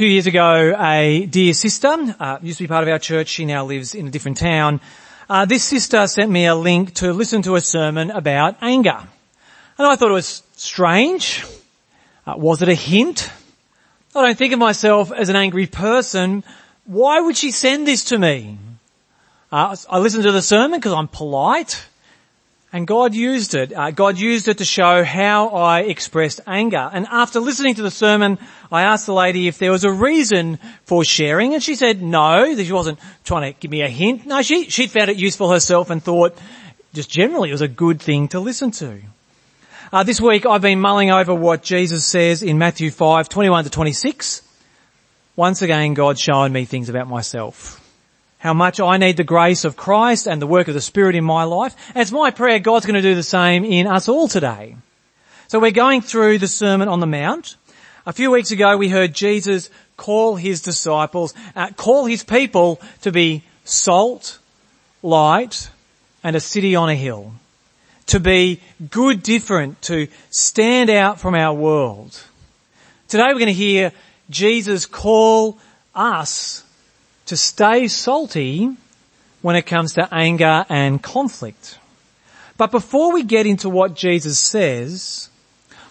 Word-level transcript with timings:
few 0.00 0.08
years 0.08 0.26
ago, 0.26 0.74
a 0.78 1.26
dear 1.26 1.52
sister, 1.52 1.94
uh, 2.18 2.38
used 2.40 2.56
to 2.56 2.64
be 2.64 2.68
part 2.68 2.82
of 2.82 2.88
our 2.88 2.98
church, 2.98 3.28
she 3.28 3.44
now 3.44 3.66
lives 3.66 3.94
in 3.94 4.06
a 4.06 4.10
different 4.10 4.38
town. 4.38 4.80
Uh, 5.28 5.44
this 5.44 5.62
sister 5.62 6.06
sent 6.06 6.30
me 6.30 6.46
a 6.46 6.54
link 6.54 6.94
to 6.94 7.12
listen 7.12 7.42
to 7.42 7.54
a 7.54 7.60
sermon 7.60 8.10
about 8.10 8.56
anger. 8.62 8.96
And 9.76 9.86
I 9.86 9.96
thought 9.96 10.08
it 10.08 10.14
was 10.14 10.42
strange. 10.56 11.44
Uh, 12.26 12.32
was 12.38 12.62
it 12.62 12.70
a 12.70 12.74
hint? 12.74 13.30
I 14.14 14.22
don't 14.22 14.38
think 14.38 14.54
of 14.54 14.58
myself 14.58 15.12
as 15.12 15.28
an 15.28 15.36
angry 15.36 15.66
person. 15.66 16.44
Why 16.86 17.20
would 17.20 17.36
she 17.36 17.50
send 17.50 17.86
this 17.86 18.04
to 18.04 18.18
me? 18.18 18.56
Uh, 19.52 19.76
I 19.90 19.98
listened 19.98 20.22
to 20.22 20.32
the 20.32 20.40
sermon 20.40 20.80
because 20.80 20.94
I'm 20.94 21.08
polite. 21.08 21.84
And 22.72 22.86
God 22.86 23.14
used 23.14 23.56
it. 23.56 23.72
Uh, 23.72 23.90
God 23.90 24.16
used 24.16 24.46
it 24.46 24.58
to 24.58 24.64
show 24.64 25.02
how 25.02 25.48
I 25.48 25.80
expressed 25.80 26.40
anger. 26.46 26.88
And 26.92 27.04
after 27.10 27.40
listening 27.40 27.74
to 27.74 27.82
the 27.82 27.90
sermon, 27.90 28.38
I 28.70 28.82
asked 28.82 29.06
the 29.06 29.12
lady 29.12 29.48
if 29.48 29.58
there 29.58 29.72
was 29.72 29.82
a 29.82 29.90
reason 29.90 30.60
for 30.84 31.02
sharing, 31.02 31.52
and 31.52 31.60
she 31.60 31.74
said 31.74 32.00
no. 32.00 32.54
She 32.54 32.72
wasn't 32.72 33.00
trying 33.24 33.52
to 33.52 33.58
give 33.58 33.72
me 33.72 33.82
a 33.82 33.88
hint. 33.88 34.24
No, 34.24 34.40
she 34.42 34.70
she 34.70 34.86
found 34.86 35.10
it 35.10 35.16
useful 35.16 35.50
herself 35.50 35.90
and 35.90 36.00
thought, 36.00 36.38
just 36.94 37.10
generally, 37.10 37.48
it 37.48 37.52
was 37.52 37.60
a 37.60 37.66
good 37.66 38.00
thing 38.00 38.28
to 38.28 38.38
listen 38.38 38.70
to. 38.70 39.00
Uh, 39.92 40.04
this 40.04 40.20
week, 40.20 40.46
I've 40.46 40.62
been 40.62 40.80
mulling 40.80 41.10
over 41.10 41.34
what 41.34 41.64
Jesus 41.64 42.06
says 42.06 42.40
in 42.44 42.56
Matthew 42.56 42.92
five 42.92 43.28
twenty-one 43.28 43.64
to 43.64 43.70
twenty-six. 43.70 44.42
Once 45.34 45.62
again, 45.62 45.94
God's 45.94 46.20
showing 46.20 46.52
me 46.52 46.66
things 46.66 46.88
about 46.88 47.08
myself 47.08 47.79
how 48.40 48.54
much 48.54 48.80
I 48.80 48.96
need 48.96 49.18
the 49.18 49.24
grace 49.24 49.64
of 49.64 49.76
Christ 49.76 50.26
and 50.26 50.40
the 50.40 50.46
work 50.46 50.66
of 50.66 50.74
the 50.74 50.80
Spirit 50.80 51.14
in 51.14 51.22
my 51.22 51.44
life. 51.44 51.76
And 51.94 51.98
it's 51.98 52.10
my 52.10 52.30
prayer 52.30 52.58
God's 52.58 52.86
going 52.86 52.94
to 52.94 53.02
do 53.02 53.14
the 53.14 53.22
same 53.22 53.64
in 53.64 53.86
us 53.86 54.08
all 54.08 54.28
today. 54.28 54.76
So 55.48 55.60
we're 55.60 55.72
going 55.72 56.00
through 56.00 56.38
the 56.38 56.48
Sermon 56.48 56.88
on 56.88 57.00
the 57.00 57.06
Mount. 57.06 57.56
A 58.06 58.14
few 58.14 58.30
weeks 58.30 58.50
ago 58.50 58.78
we 58.78 58.88
heard 58.88 59.12
Jesus 59.12 59.68
call 59.98 60.36
his 60.36 60.62
disciples, 60.62 61.34
uh, 61.54 61.70
call 61.72 62.06
his 62.06 62.24
people 62.24 62.80
to 63.02 63.12
be 63.12 63.42
salt, 63.64 64.38
light, 65.02 65.68
and 66.24 66.34
a 66.34 66.40
city 66.40 66.74
on 66.74 66.88
a 66.88 66.94
hill. 66.94 67.34
To 68.06 68.20
be 68.20 68.62
good 68.90 69.22
different, 69.22 69.82
to 69.82 70.08
stand 70.30 70.88
out 70.88 71.20
from 71.20 71.34
our 71.34 71.52
world. 71.52 72.18
Today 73.06 73.24
we're 73.26 73.34
going 73.34 73.46
to 73.48 73.52
hear 73.52 73.92
Jesus 74.30 74.86
call 74.86 75.58
us 75.94 76.64
to 77.30 77.36
stay 77.36 77.86
salty 77.86 78.76
when 79.40 79.54
it 79.54 79.62
comes 79.62 79.94
to 79.94 80.08
anger 80.12 80.66
and 80.68 81.00
conflict. 81.00 81.78
But 82.56 82.72
before 82.72 83.12
we 83.12 83.22
get 83.22 83.46
into 83.46 83.70
what 83.70 83.94
Jesus 83.94 84.36
says, 84.36 85.30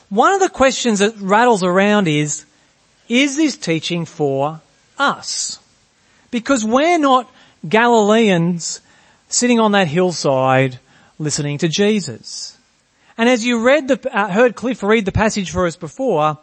one 0.10 0.34
of 0.34 0.42
the 0.42 0.50
questions 0.50 1.00
that 1.00 1.16
rattles 1.16 1.64
around 1.64 2.10
is, 2.10 2.46
is 3.08 3.38
this 3.38 3.56
teaching 3.56 4.04
for 4.04 4.60
us? 4.98 5.60
Because 6.30 6.66
we're 6.66 7.00
not 7.00 7.32
Galileans 7.68 8.82
sitting 9.30 9.62
on 9.62 9.72
that 9.72 9.88
hillside 9.88 10.78
listening 11.20 11.58
to 11.60 11.70
Jesus. 11.70 12.58
And 13.18 13.30
as 13.30 13.46
you 13.46 13.66
read 13.66 13.88
the, 13.88 14.14
uh, 14.14 14.28
heard 14.28 14.58
Cliff 14.58 14.84
read 14.84 15.06
the 15.06 15.14
passage 15.14 15.52
for 15.52 15.66
us 15.66 15.78
before, 15.78 16.38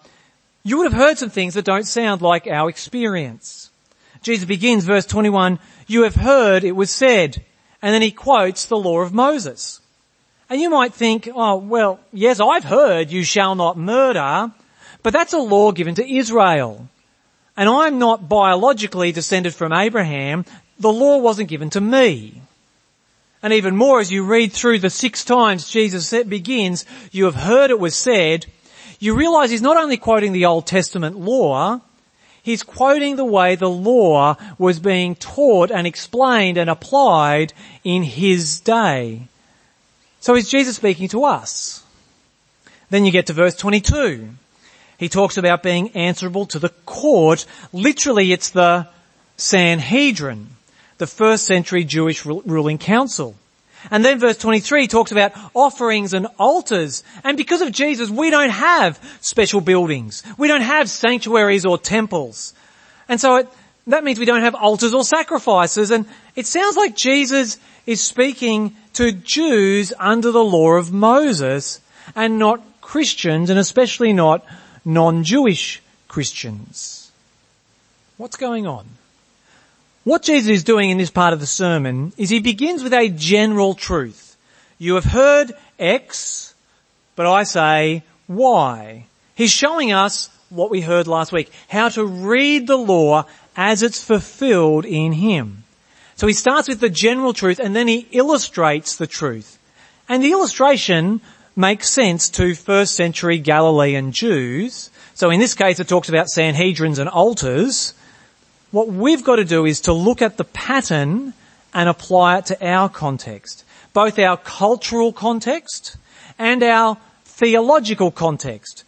you 0.64 0.78
would 0.78 0.90
have 0.90 1.00
heard 1.00 1.18
some 1.18 1.30
things 1.30 1.52
that 1.52 1.66
don't 1.66 1.86
sound 1.86 2.22
like 2.22 2.46
our 2.46 2.70
experience. 2.70 3.70
Jesus 4.26 4.44
begins 4.44 4.84
verse 4.84 5.06
21, 5.06 5.60
you 5.86 6.02
have 6.02 6.16
heard 6.16 6.64
it 6.64 6.74
was 6.74 6.90
said, 6.90 7.44
and 7.80 7.94
then 7.94 8.02
he 8.02 8.10
quotes 8.10 8.66
the 8.66 8.76
law 8.76 8.98
of 8.98 9.14
Moses. 9.14 9.80
And 10.50 10.60
you 10.60 10.68
might 10.68 10.92
think, 10.92 11.28
oh, 11.32 11.58
well, 11.58 12.00
yes, 12.12 12.40
I've 12.40 12.64
heard 12.64 13.12
you 13.12 13.22
shall 13.22 13.54
not 13.54 13.78
murder, 13.78 14.50
but 15.04 15.12
that's 15.12 15.32
a 15.32 15.38
law 15.38 15.70
given 15.70 15.94
to 15.94 16.12
Israel. 16.12 16.88
And 17.56 17.68
I'm 17.68 18.00
not 18.00 18.28
biologically 18.28 19.12
descended 19.12 19.54
from 19.54 19.72
Abraham. 19.72 20.44
The 20.80 20.92
law 20.92 21.18
wasn't 21.18 21.48
given 21.48 21.70
to 21.70 21.80
me. 21.80 22.42
And 23.44 23.52
even 23.52 23.76
more, 23.76 24.00
as 24.00 24.10
you 24.10 24.24
read 24.24 24.50
through 24.50 24.80
the 24.80 24.90
six 24.90 25.24
times 25.24 25.70
Jesus 25.70 26.10
begins, 26.24 26.84
you 27.12 27.26
have 27.26 27.36
heard 27.36 27.70
it 27.70 27.78
was 27.78 27.94
said, 27.94 28.46
you 28.98 29.14
realize 29.14 29.50
he's 29.50 29.62
not 29.62 29.76
only 29.76 29.98
quoting 29.98 30.32
the 30.32 30.46
Old 30.46 30.66
Testament 30.66 31.16
law, 31.16 31.80
he's 32.46 32.62
quoting 32.62 33.16
the 33.16 33.24
way 33.24 33.56
the 33.56 33.68
law 33.68 34.36
was 34.56 34.78
being 34.78 35.16
taught 35.16 35.68
and 35.72 35.84
explained 35.84 36.56
and 36.56 36.70
applied 36.70 37.52
in 37.82 38.04
his 38.04 38.60
day. 38.60 39.22
So 40.20 40.36
is 40.36 40.48
Jesus 40.48 40.76
speaking 40.76 41.08
to 41.08 41.24
us? 41.24 41.82
Then 42.88 43.04
you 43.04 43.10
get 43.10 43.26
to 43.26 43.32
verse 43.32 43.56
22. 43.56 44.28
He 44.96 45.08
talks 45.08 45.36
about 45.36 45.64
being 45.64 45.90
answerable 45.90 46.46
to 46.46 46.60
the 46.60 46.68
court. 46.86 47.46
Literally 47.72 48.30
it's 48.30 48.50
the 48.50 48.86
Sanhedrin, 49.36 50.46
the 50.98 51.08
first 51.08 51.46
century 51.46 51.82
Jewish 51.82 52.24
ruling 52.24 52.78
council. 52.78 53.34
And 53.90 54.04
then 54.04 54.18
verse 54.18 54.38
23 54.38 54.86
talks 54.88 55.12
about 55.12 55.32
offerings 55.54 56.14
and 56.14 56.26
altars. 56.38 57.02
And 57.24 57.36
because 57.36 57.60
of 57.60 57.72
Jesus, 57.72 58.10
we 58.10 58.30
don't 58.30 58.50
have 58.50 58.98
special 59.20 59.60
buildings. 59.60 60.22
We 60.38 60.48
don't 60.48 60.62
have 60.62 60.90
sanctuaries 60.90 61.64
or 61.64 61.78
temples. 61.78 62.54
And 63.08 63.20
so 63.20 63.36
it, 63.36 63.48
that 63.86 64.04
means 64.04 64.18
we 64.18 64.24
don't 64.24 64.42
have 64.42 64.54
altars 64.54 64.94
or 64.94 65.04
sacrifices. 65.04 65.90
And 65.90 66.06
it 66.34 66.46
sounds 66.46 66.76
like 66.76 66.96
Jesus 66.96 67.58
is 67.86 68.00
speaking 68.00 68.74
to 68.94 69.12
Jews 69.12 69.92
under 69.98 70.32
the 70.32 70.44
law 70.44 70.72
of 70.72 70.92
Moses 70.92 71.80
and 72.14 72.38
not 72.38 72.62
Christians 72.80 73.50
and 73.50 73.58
especially 73.58 74.12
not 74.12 74.44
non-Jewish 74.84 75.82
Christians. 76.08 77.10
What's 78.16 78.36
going 78.36 78.66
on? 78.66 78.86
What 80.06 80.22
Jesus 80.22 80.50
is 80.50 80.62
doing 80.62 80.90
in 80.90 80.98
this 80.98 81.10
part 81.10 81.32
of 81.32 81.40
the 81.40 81.46
sermon 81.46 82.12
is 82.16 82.30
he 82.30 82.38
begins 82.38 82.84
with 82.84 82.94
a 82.94 83.08
general 83.08 83.74
truth. 83.74 84.36
You 84.78 84.94
have 84.94 85.04
heard 85.04 85.52
X, 85.80 86.54
but 87.16 87.26
I 87.26 87.42
say 87.42 88.04
Y. 88.28 89.06
He's 89.34 89.50
showing 89.50 89.90
us 89.90 90.30
what 90.48 90.70
we 90.70 90.80
heard 90.80 91.08
last 91.08 91.32
week, 91.32 91.50
how 91.68 91.88
to 91.88 92.04
read 92.04 92.68
the 92.68 92.76
law 92.76 93.24
as 93.56 93.82
it's 93.82 94.00
fulfilled 94.00 94.84
in 94.84 95.10
Him. 95.10 95.64
So 96.14 96.28
he 96.28 96.34
starts 96.34 96.68
with 96.68 96.78
the 96.78 96.88
general 96.88 97.32
truth 97.32 97.58
and 97.58 97.74
then 97.74 97.88
he 97.88 98.06
illustrates 98.12 98.94
the 98.94 99.08
truth. 99.08 99.58
And 100.08 100.22
the 100.22 100.30
illustration 100.30 101.20
makes 101.56 101.90
sense 101.90 102.30
to 102.30 102.54
first 102.54 102.94
century 102.94 103.40
Galilean 103.40 104.12
Jews. 104.12 104.88
So 105.14 105.30
in 105.30 105.40
this 105.40 105.54
case 105.54 105.80
it 105.80 105.88
talks 105.88 106.08
about 106.08 106.28
Sanhedrins 106.28 107.00
and 107.00 107.08
altars. 107.08 107.92
What 108.70 108.88
we've 108.88 109.24
got 109.24 109.36
to 109.36 109.44
do 109.44 109.64
is 109.64 109.80
to 109.82 109.92
look 109.92 110.22
at 110.22 110.36
the 110.36 110.44
pattern 110.44 111.34
and 111.72 111.88
apply 111.88 112.38
it 112.38 112.46
to 112.46 112.66
our 112.66 112.88
context. 112.88 113.64
Both 113.92 114.18
our 114.18 114.36
cultural 114.36 115.12
context 115.12 115.96
and 116.38 116.62
our 116.62 116.98
theological 117.24 118.10
context. 118.10 118.84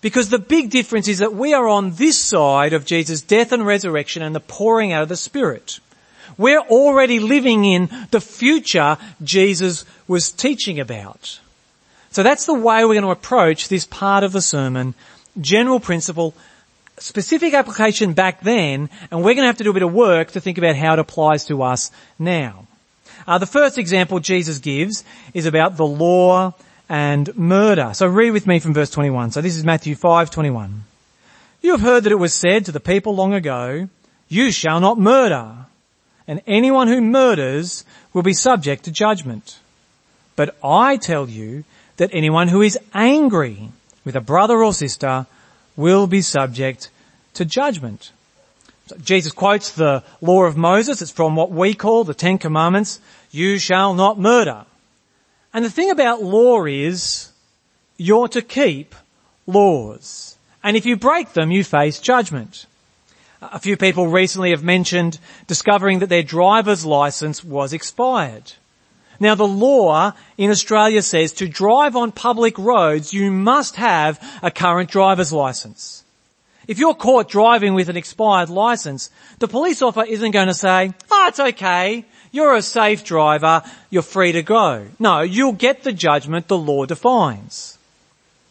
Because 0.00 0.28
the 0.28 0.38
big 0.38 0.70
difference 0.70 1.08
is 1.08 1.18
that 1.18 1.34
we 1.34 1.54
are 1.54 1.68
on 1.68 1.94
this 1.94 2.16
side 2.16 2.72
of 2.72 2.86
Jesus' 2.86 3.20
death 3.20 3.52
and 3.52 3.66
resurrection 3.66 4.22
and 4.22 4.34
the 4.34 4.40
pouring 4.40 4.92
out 4.92 5.02
of 5.02 5.08
the 5.08 5.16
Spirit. 5.16 5.80
We're 6.36 6.60
already 6.60 7.18
living 7.18 7.64
in 7.64 7.90
the 8.12 8.20
future 8.20 8.96
Jesus 9.22 9.84
was 10.06 10.30
teaching 10.30 10.78
about. 10.78 11.40
So 12.10 12.22
that's 12.22 12.46
the 12.46 12.54
way 12.54 12.84
we're 12.84 12.94
going 12.94 13.02
to 13.02 13.10
approach 13.10 13.68
this 13.68 13.86
part 13.86 14.22
of 14.22 14.32
the 14.32 14.40
sermon. 14.40 14.94
General 15.40 15.80
principle, 15.80 16.34
specific 17.00 17.54
application 17.54 18.12
back 18.12 18.40
then, 18.40 18.90
and 19.10 19.20
we're 19.20 19.34
going 19.34 19.44
to 19.44 19.46
have 19.46 19.58
to 19.58 19.64
do 19.64 19.70
a 19.70 19.74
bit 19.74 19.82
of 19.82 19.92
work 19.92 20.32
to 20.32 20.40
think 20.40 20.58
about 20.58 20.76
how 20.76 20.94
it 20.94 20.98
applies 20.98 21.46
to 21.46 21.62
us 21.62 21.90
now. 22.18 22.66
Uh, 23.26 23.38
the 23.38 23.46
first 23.46 23.78
example 23.78 24.20
Jesus 24.20 24.58
gives 24.58 25.04
is 25.34 25.46
about 25.46 25.76
the 25.76 25.86
law 25.86 26.54
and 26.88 27.36
murder. 27.36 27.90
So 27.94 28.06
read 28.06 28.30
with 28.30 28.46
me 28.46 28.58
from 28.58 28.74
verse 28.74 28.90
21. 28.90 29.32
So 29.32 29.40
this 29.40 29.56
is 29.56 29.64
Matthew 29.64 29.94
5:21. 29.94 30.84
You 31.60 31.72
have 31.72 31.80
heard 31.80 32.04
that 32.04 32.12
it 32.12 32.18
was 32.18 32.32
said 32.32 32.64
to 32.64 32.72
the 32.72 32.80
people 32.80 33.14
long 33.14 33.34
ago, 33.34 33.88
you 34.28 34.50
shall 34.50 34.80
not 34.80 34.98
murder, 34.98 35.66
and 36.26 36.40
anyone 36.46 36.88
who 36.88 37.00
murders 37.00 37.84
will 38.12 38.22
be 38.22 38.32
subject 38.32 38.84
to 38.84 38.90
judgment. 38.90 39.58
But 40.36 40.56
I 40.62 40.96
tell 40.96 41.28
you 41.28 41.64
that 41.96 42.10
anyone 42.12 42.48
who 42.48 42.62
is 42.62 42.78
angry 42.94 43.70
with 44.04 44.14
a 44.14 44.20
brother 44.20 44.62
or 44.62 44.72
sister 44.72 45.26
will 45.78 46.06
be 46.06 46.20
subject 46.20 46.90
to 47.34 47.44
judgment. 47.46 48.12
Jesus 49.02 49.32
quotes 49.32 49.72
the 49.72 50.02
law 50.20 50.44
of 50.44 50.56
Moses. 50.56 51.00
It's 51.00 51.10
from 51.10 51.36
what 51.36 51.50
we 51.50 51.72
call 51.72 52.04
the 52.04 52.14
Ten 52.14 52.36
Commandments. 52.36 53.00
You 53.30 53.58
shall 53.58 53.94
not 53.94 54.18
murder. 54.18 54.66
And 55.54 55.64
the 55.64 55.70
thing 55.70 55.90
about 55.90 56.22
law 56.22 56.64
is 56.64 57.30
you're 57.96 58.28
to 58.28 58.42
keep 58.42 58.94
laws. 59.46 60.36
And 60.62 60.76
if 60.76 60.84
you 60.84 60.96
break 60.96 61.32
them, 61.32 61.50
you 61.50 61.64
face 61.64 62.00
judgment. 62.00 62.66
A 63.40 63.60
few 63.60 63.76
people 63.76 64.08
recently 64.08 64.50
have 64.50 64.64
mentioned 64.64 65.20
discovering 65.46 66.00
that 66.00 66.08
their 66.08 66.24
driver's 66.24 66.84
license 66.84 67.44
was 67.44 67.72
expired. 67.72 68.52
Now 69.20 69.34
the 69.34 69.46
law 69.46 70.12
in 70.36 70.50
Australia 70.50 71.02
says 71.02 71.32
to 71.34 71.48
drive 71.48 71.96
on 71.96 72.12
public 72.12 72.58
roads 72.58 73.12
you 73.12 73.30
must 73.30 73.76
have 73.76 74.20
a 74.42 74.50
current 74.50 74.90
driver's 74.90 75.32
license. 75.32 76.04
If 76.68 76.78
you're 76.78 76.94
caught 76.94 77.28
driving 77.28 77.74
with 77.74 77.88
an 77.88 77.96
expired 77.96 78.50
license, 78.50 79.10
the 79.38 79.48
police 79.48 79.80
officer 79.80 80.06
isn't 80.06 80.32
going 80.32 80.48
to 80.48 80.54
say, 80.54 80.92
oh, 81.10 81.26
it's 81.28 81.40
okay. 81.40 82.04
You're 82.30 82.54
a 82.54 82.62
safe 82.62 83.04
driver. 83.04 83.62
You're 83.88 84.02
free 84.02 84.32
to 84.32 84.42
go. 84.42 84.86
No, 84.98 85.22
you'll 85.22 85.52
get 85.52 85.82
the 85.82 85.92
judgment 85.92 86.46
the 86.46 86.58
law 86.58 86.84
defines. 86.84 87.78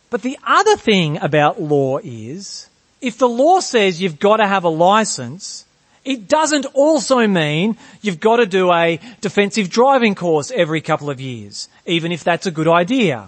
But 0.09 0.23
the 0.23 0.39
other 0.43 0.75
thing 0.77 1.19
about 1.21 1.61
law 1.61 1.99
is, 2.03 2.69
if 3.01 3.19
the 3.19 3.29
law 3.29 3.59
says 3.59 4.01
you've 4.01 4.19
got 4.19 4.37
to 4.37 4.47
have 4.47 4.63
a 4.63 4.69
license, 4.69 5.65
it 6.07 6.27
doesn't 6.29 6.65
also 6.73 7.27
mean 7.27 7.77
you've 8.01 8.19
got 8.19 8.37
to 8.37 8.45
do 8.45 8.71
a 8.71 8.99
defensive 9.19 9.69
driving 9.69 10.15
course 10.15 10.51
every 10.51 10.79
couple 10.79 11.09
of 11.09 11.19
years, 11.19 11.67
even 11.85 12.11
if 12.11 12.23
that's 12.23 12.45
a 12.45 12.51
good 12.51 12.67
idea. 12.67 13.27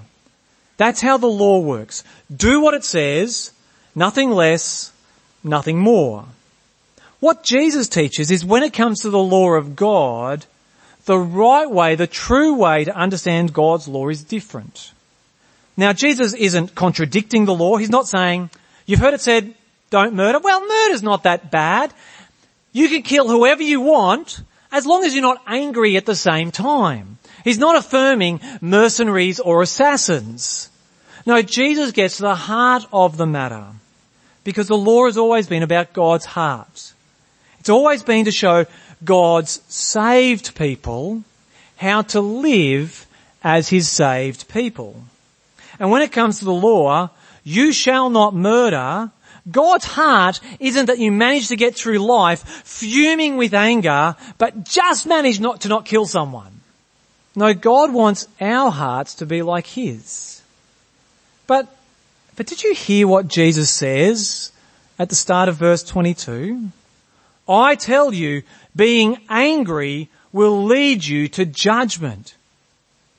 That's 0.77 1.01
how 1.01 1.17
the 1.17 1.27
law 1.27 1.59
works. 1.59 2.05
Do 2.35 2.61
what 2.61 2.73
it 2.73 2.85
says, 2.85 3.51
Nothing 3.95 4.31
less, 4.31 4.93
nothing 5.43 5.77
more. 5.77 6.25
What 7.19 7.43
Jesus 7.43 7.89
teaches 7.89 8.31
is 8.31 8.45
when 8.45 8.63
it 8.63 8.71
comes 8.71 9.01
to 9.01 9.09
the 9.09 9.19
law 9.19 9.55
of 9.55 9.75
God, 9.75 10.45
the 11.03 11.17
right 11.17 11.69
way, 11.69 11.95
the 11.95 12.07
true 12.07 12.55
way 12.55 12.85
to 12.85 12.95
understand 12.95 13.51
God's 13.51 13.89
law 13.89 14.07
is 14.07 14.23
different. 14.23 14.93
Now 15.75 15.91
Jesus 15.91 16.33
isn't 16.33 16.75
contradicting 16.75 17.43
the 17.43 17.53
law. 17.53 17.75
He's 17.75 17.89
not 17.89 18.07
saying, 18.07 18.49
you've 18.85 19.01
heard 19.01 19.13
it 19.13 19.21
said, 19.21 19.53
don't 19.89 20.13
murder. 20.13 20.39
Well, 20.39 20.65
murder's 20.65 21.03
not 21.03 21.23
that 21.23 21.51
bad. 21.51 21.93
You 22.71 22.89
can 22.89 23.01
kill 23.01 23.27
whoever 23.27 23.63
you 23.63 23.81
want 23.81 24.41
as 24.71 24.85
long 24.85 25.03
as 25.03 25.13
you're 25.13 25.21
not 25.21 25.41
angry 25.47 25.97
at 25.97 26.05
the 26.05 26.15
same 26.15 26.51
time. 26.51 27.17
He's 27.43 27.57
not 27.57 27.75
affirming 27.75 28.41
mercenaries 28.61 29.39
or 29.39 29.61
assassins. 29.61 30.69
No, 31.25 31.41
Jesus 31.41 31.91
gets 31.91 32.17
to 32.17 32.23
the 32.23 32.35
heart 32.35 32.85
of 32.91 33.17
the 33.17 33.25
matter 33.25 33.65
because 34.43 34.67
the 34.67 34.77
law 34.77 35.05
has 35.05 35.17
always 35.17 35.47
been 35.47 35.63
about 35.63 35.93
God's 35.93 36.25
heart. 36.25 36.93
It's 37.59 37.69
always 37.69 38.03
been 38.03 38.25
to 38.25 38.31
show 38.31 38.65
God's 39.03 39.61
saved 39.67 40.55
people 40.55 41.23
how 41.77 42.01
to 42.01 42.21
live 42.21 43.07
as 43.43 43.69
his 43.69 43.89
saved 43.89 44.49
people. 44.49 45.03
And 45.79 45.91
when 45.91 46.01
it 46.01 46.11
comes 46.11 46.39
to 46.39 46.45
the 46.45 46.53
law, 46.53 47.09
you 47.43 47.71
shall 47.71 48.09
not 48.09 48.33
murder, 48.35 49.11
God's 49.51 49.85
heart 49.85 50.39
isn't 50.59 50.87
that 50.87 50.99
you 50.99 51.11
manage 51.11 51.47
to 51.49 51.55
get 51.55 51.75
through 51.75 51.99
life 51.99 52.43
fuming 52.65 53.37
with 53.37 53.53
anger, 53.53 54.15
but 54.37 54.63
just 54.65 55.05
manage 55.05 55.39
not 55.39 55.61
to 55.61 55.67
not 55.69 55.85
kill 55.85 56.05
someone. 56.05 56.61
No, 57.35 57.53
God 57.53 57.93
wants 57.93 58.27
our 58.41 58.71
hearts 58.71 59.15
to 59.15 59.25
be 59.25 59.41
like 59.41 59.67
His. 59.67 60.41
But 61.47 61.67
but 62.39 62.47
did 62.47 62.63
you 62.63 62.73
hear 62.73 63.05
what 63.05 63.27
Jesus 63.27 63.69
says 63.69 64.53
at 64.97 65.09
the 65.09 65.15
start 65.15 65.49
of 65.49 65.57
verse 65.57 65.83
22? 65.83 66.69
I 67.49 67.75
tell 67.75 68.13
you, 68.13 68.43
being 68.75 69.17
angry 69.27 70.07
will 70.31 70.63
lead 70.63 71.03
you 71.03 71.27
to 71.27 71.43
judgment. 71.45 72.35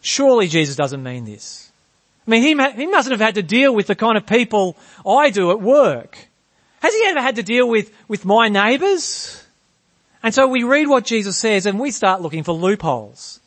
Surely 0.00 0.48
Jesus 0.48 0.74
doesn't 0.74 1.02
mean 1.02 1.26
this. 1.26 1.69
I 2.26 2.30
mean, 2.30 2.42
he, 2.42 2.48
he 2.72 2.86
mustn't 2.86 3.12
have 3.12 3.20
had 3.20 3.34
to 3.36 3.42
deal 3.42 3.74
with 3.74 3.86
the 3.86 3.94
kind 3.94 4.16
of 4.16 4.26
people 4.26 4.76
I 5.06 5.30
do 5.30 5.50
at 5.50 5.60
work. 5.60 6.18
Has 6.80 6.94
he 6.94 7.02
ever 7.06 7.20
had 7.20 7.36
to 7.36 7.42
deal 7.42 7.68
with, 7.68 7.92
with 8.08 8.24
my 8.24 8.48
neighbours? 8.48 9.44
And 10.22 10.34
so 10.34 10.46
we 10.46 10.62
read 10.62 10.88
what 10.88 11.04
Jesus 11.04 11.36
says 11.36 11.66
and 11.66 11.80
we 11.80 11.90
start 11.90 12.20
looking 12.20 12.42
for 12.42 12.52
loopholes. 12.52 13.40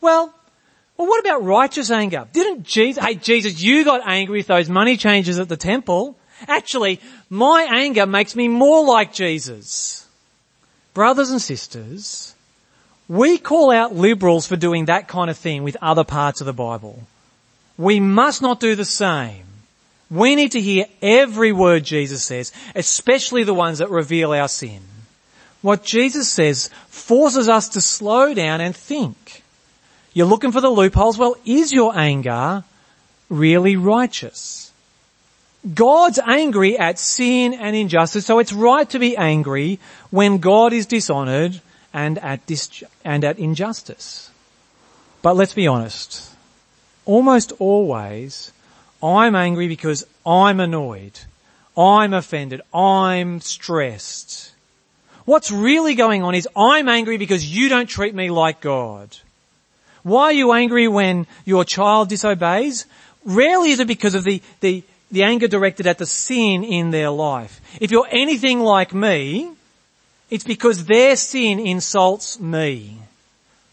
Well, 0.00 0.32
well, 0.96 1.08
what 1.08 1.20
about 1.20 1.42
righteous 1.44 1.90
anger? 1.90 2.26
Didn't 2.32 2.64
Jesus, 2.64 3.02
hey 3.02 3.14
Jesus, 3.14 3.60
you 3.60 3.84
got 3.84 4.02
angry 4.04 4.40
with 4.40 4.46
those 4.48 4.68
money 4.68 4.96
changers 4.96 5.38
at 5.38 5.48
the 5.48 5.56
temple. 5.56 6.16
Actually, 6.46 7.00
my 7.28 7.66
anger 7.70 8.06
makes 8.06 8.36
me 8.36 8.48
more 8.48 8.84
like 8.84 9.12
Jesus. 9.12 10.06
Brothers 10.92 11.30
and 11.30 11.40
sisters, 11.40 12.34
we 13.08 13.38
call 13.38 13.70
out 13.70 13.94
liberals 13.94 14.46
for 14.46 14.56
doing 14.56 14.84
that 14.86 15.08
kind 15.08 15.30
of 15.30 15.38
thing 15.38 15.62
with 15.62 15.76
other 15.80 16.04
parts 16.04 16.40
of 16.40 16.46
the 16.46 16.52
Bible. 16.52 17.02
We 17.80 17.98
must 17.98 18.42
not 18.42 18.60
do 18.60 18.74
the 18.74 18.84
same. 18.84 19.44
We 20.10 20.34
need 20.34 20.52
to 20.52 20.60
hear 20.60 20.84
every 21.00 21.50
word 21.50 21.82
Jesus 21.82 22.22
says, 22.22 22.52
especially 22.74 23.42
the 23.42 23.54
ones 23.54 23.78
that 23.78 23.88
reveal 23.88 24.32
our 24.32 24.48
sin. 24.48 24.82
What 25.62 25.82
Jesus 25.82 26.28
says 26.28 26.68
forces 26.88 27.48
us 27.48 27.70
to 27.70 27.80
slow 27.80 28.34
down 28.34 28.60
and 28.60 28.76
think. 28.76 29.42
You're 30.12 30.26
looking 30.26 30.52
for 30.52 30.60
the 30.60 30.68
loopholes. 30.68 31.16
Well, 31.16 31.36
is 31.46 31.72
your 31.72 31.96
anger 31.96 32.64
really 33.30 33.76
righteous? 33.76 34.72
God's 35.74 36.18
angry 36.18 36.78
at 36.78 36.98
sin 36.98 37.54
and 37.54 37.74
injustice, 37.74 38.26
so 38.26 38.40
it's 38.40 38.52
right 38.52 38.88
to 38.90 38.98
be 38.98 39.16
angry 39.16 39.78
when 40.10 40.36
God 40.36 40.74
is 40.74 40.84
dishonored 40.84 41.62
and 41.94 42.18
at, 42.18 42.44
dis- 42.44 42.84
and 43.06 43.24
at 43.24 43.38
injustice. 43.38 44.30
But 45.22 45.36
let's 45.36 45.54
be 45.54 45.66
honest. 45.66 46.30
Almost 47.10 47.50
always, 47.58 48.52
I'm 49.02 49.34
angry 49.34 49.66
because 49.66 50.06
I'm 50.24 50.60
annoyed. 50.60 51.18
I'm 51.76 52.14
offended. 52.14 52.60
I'm 52.72 53.40
stressed. 53.40 54.52
What's 55.24 55.50
really 55.50 55.96
going 55.96 56.22
on 56.22 56.36
is 56.36 56.46
I'm 56.54 56.88
angry 56.88 57.16
because 57.16 57.44
you 57.44 57.68
don't 57.68 57.88
treat 57.88 58.14
me 58.14 58.30
like 58.30 58.60
God. 58.60 59.08
Why 60.04 60.26
are 60.26 60.32
you 60.32 60.52
angry 60.52 60.86
when 60.86 61.26
your 61.44 61.64
child 61.64 62.10
disobeys? 62.10 62.86
Rarely 63.24 63.72
is 63.72 63.80
it 63.80 63.88
because 63.88 64.14
of 64.14 64.22
the, 64.22 64.40
the, 64.60 64.84
the 65.10 65.24
anger 65.24 65.48
directed 65.48 65.88
at 65.88 65.98
the 65.98 66.06
sin 66.06 66.62
in 66.62 66.92
their 66.92 67.10
life. 67.10 67.60
If 67.80 67.90
you're 67.90 68.06
anything 68.12 68.60
like 68.60 68.94
me, 68.94 69.50
it's 70.30 70.44
because 70.44 70.84
their 70.84 71.16
sin 71.16 71.58
insults 71.58 72.38
me. 72.38 72.98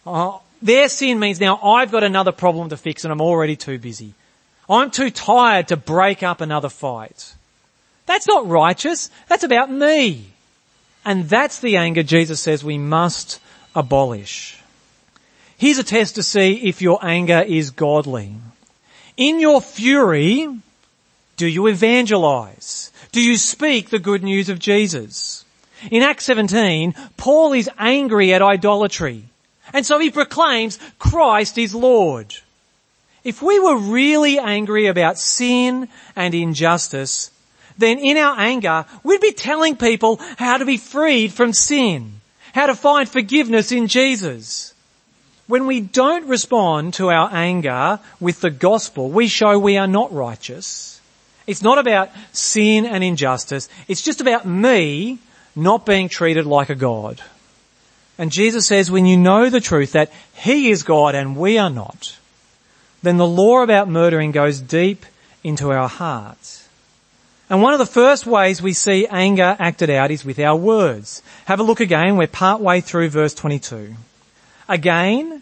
Uh, 0.07 0.39
their 0.61 0.89
sin 0.89 1.19
means 1.19 1.39
now 1.39 1.59
I've 1.61 1.91
got 1.91 2.03
another 2.03 2.31
problem 2.31 2.69
to 2.69 2.77
fix 2.77 3.03
and 3.03 3.11
I'm 3.11 3.21
already 3.21 3.55
too 3.55 3.77
busy. 3.79 4.13
I'm 4.69 4.91
too 4.91 5.09
tired 5.09 5.69
to 5.69 5.77
break 5.77 6.23
up 6.23 6.41
another 6.41 6.69
fight. 6.69 7.35
That's 8.05 8.27
not 8.27 8.47
righteous. 8.47 9.09
That's 9.27 9.43
about 9.43 9.71
me. 9.71 10.25
And 11.05 11.29
that's 11.29 11.59
the 11.59 11.77
anger 11.77 12.03
Jesus 12.03 12.41
says 12.41 12.63
we 12.63 12.77
must 12.77 13.39
abolish. 13.75 14.59
Here's 15.57 15.77
a 15.77 15.83
test 15.83 16.15
to 16.15 16.23
see 16.23 16.67
if 16.67 16.81
your 16.81 17.03
anger 17.03 17.43
is 17.45 17.71
godly. 17.71 18.35
In 19.15 19.39
your 19.39 19.61
fury, 19.61 20.47
do 21.37 21.47
you 21.47 21.67
evangelize? 21.67 22.91
Do 23.11 23.21
you 23.21 23.37
speak 23.37 23.89
the 23.89 23.99
good 23.99 24.23
news 24.23 24.49
of 24.49 24.59
Jesus? 24.59 25.45
In 25.89 26.03
Acts 26.03 26.25
17, 26.25 26.93
Paul 27.17 27.53
is 27.53 27.69
angry 27.77 28.33
at 28.33 28.41
idolatry. 28.41 29.23
And 29.77 29.85
so 29.85 29.99
he 29.99 30.09
proclaims 30.09 30.79
Christ 30.97 31.59
is 31.59 31.75
Lord. 31.75 32.33
If 33.23 33.43
we 33.43 33.59
were 33.59 33.77
really 33.77 34.39
angry 34.39 34.87
about 34.87 35.19
sin 35.19 35.87
and 36.15 36.33
injustice, 36.33 37.29
then 37.77 37.99
in 37.99 38.17
our 38.17 38.39
anger, 38.39 38.87
we'd 39.03 39.21
be 39.21 39.33
telling 39.33 39.75
people 39.75 40.19
how 40.39 40.57
to 40.57 40.65
be 40.65 40.77
freed 40.77 41.31
from 41.31 41.53
sin, 41.53 42.21
how 42.55 42.65
to 42.65 42.73
find 42.73 43.07
forgiveness 43.07 43.71
in 43.71 43.87
Jesus. 43.87 44.73
When 45.45 45.67
we 45.67 45.81
don't 45.81 46.25
respond 46.25 46.95
to 46.95 47.11
our 47.11 47.29
anger 47.31 47.99
with 48.19 48.41
the 48.41 48.49
gospel, 48.49 49.11
we 49.11 49.27
show 49.27 49.59
we 49.59 49.77
are 49.77 49.85
not 49.85 50.11
righteous. 50.11 50.99
It's 51.45 51.61
not 51.61 51.77
about 51.77 52.09
sin 52.31 52.87
and 52.87 53.03
injustice. 53.03 53.69
It's 53.87 54.01
just 54.01 54.21
about 54.21 54.47
me 54.47 55.19
not 55.55 55.85
being 55.85 56.09
treated 56.09 56.47
like 56.47 56.71
a 56.71 56.75
God. 56.75 57.21
And 58.17 58.31
Jesus 58.31 58.65
says 58.65 58.89
when 58.89 59.05
you 59.05 59.17
know 59.17 59.49
the 59.49 59.61
truth 59.61 59.91
that 59.91 60.11
He 60.33 60.69
is 60.69 60.83
God 60.83 61.15
and 61.15 61.35
we 61.35 61.57
are 61.57 61.69
not, 61.69 62.17
then 63.03 63.17
the 63.17 63.27
law 63.27 63.61
about 63.61 63.89
murdering 63.89 64.31
goes 64.31 64.59
deep 64.59 65.05
into 65.43 65.71
our 65.71 65.87
hearts. 65.87 66.67
And 67.49 67.61
one 67.61 67.73
of 67.73 67.79
the 67.79 67.85
first 67.85 68.25
ways 68.25 68.61
we 68.61 68.73
see 68.73 69.07
anger 69.07 69.55
acted 69.59 69.89
out 69.89 70.11
is 70.11 70.25
with 70.25 70.39
our 70.39 70.55
words. 70.55 71.21
Have 71.45 71.59
a 71.59 71.63
look 71.63 71.79
again. 71.79 72.17
We're 72.17 72.27
part 72.27 72.59
way 72.59 72.81
through 72.81 73.09
verse 73.09 73.33
22. 73.33 73.95
Again, 74.67 75.41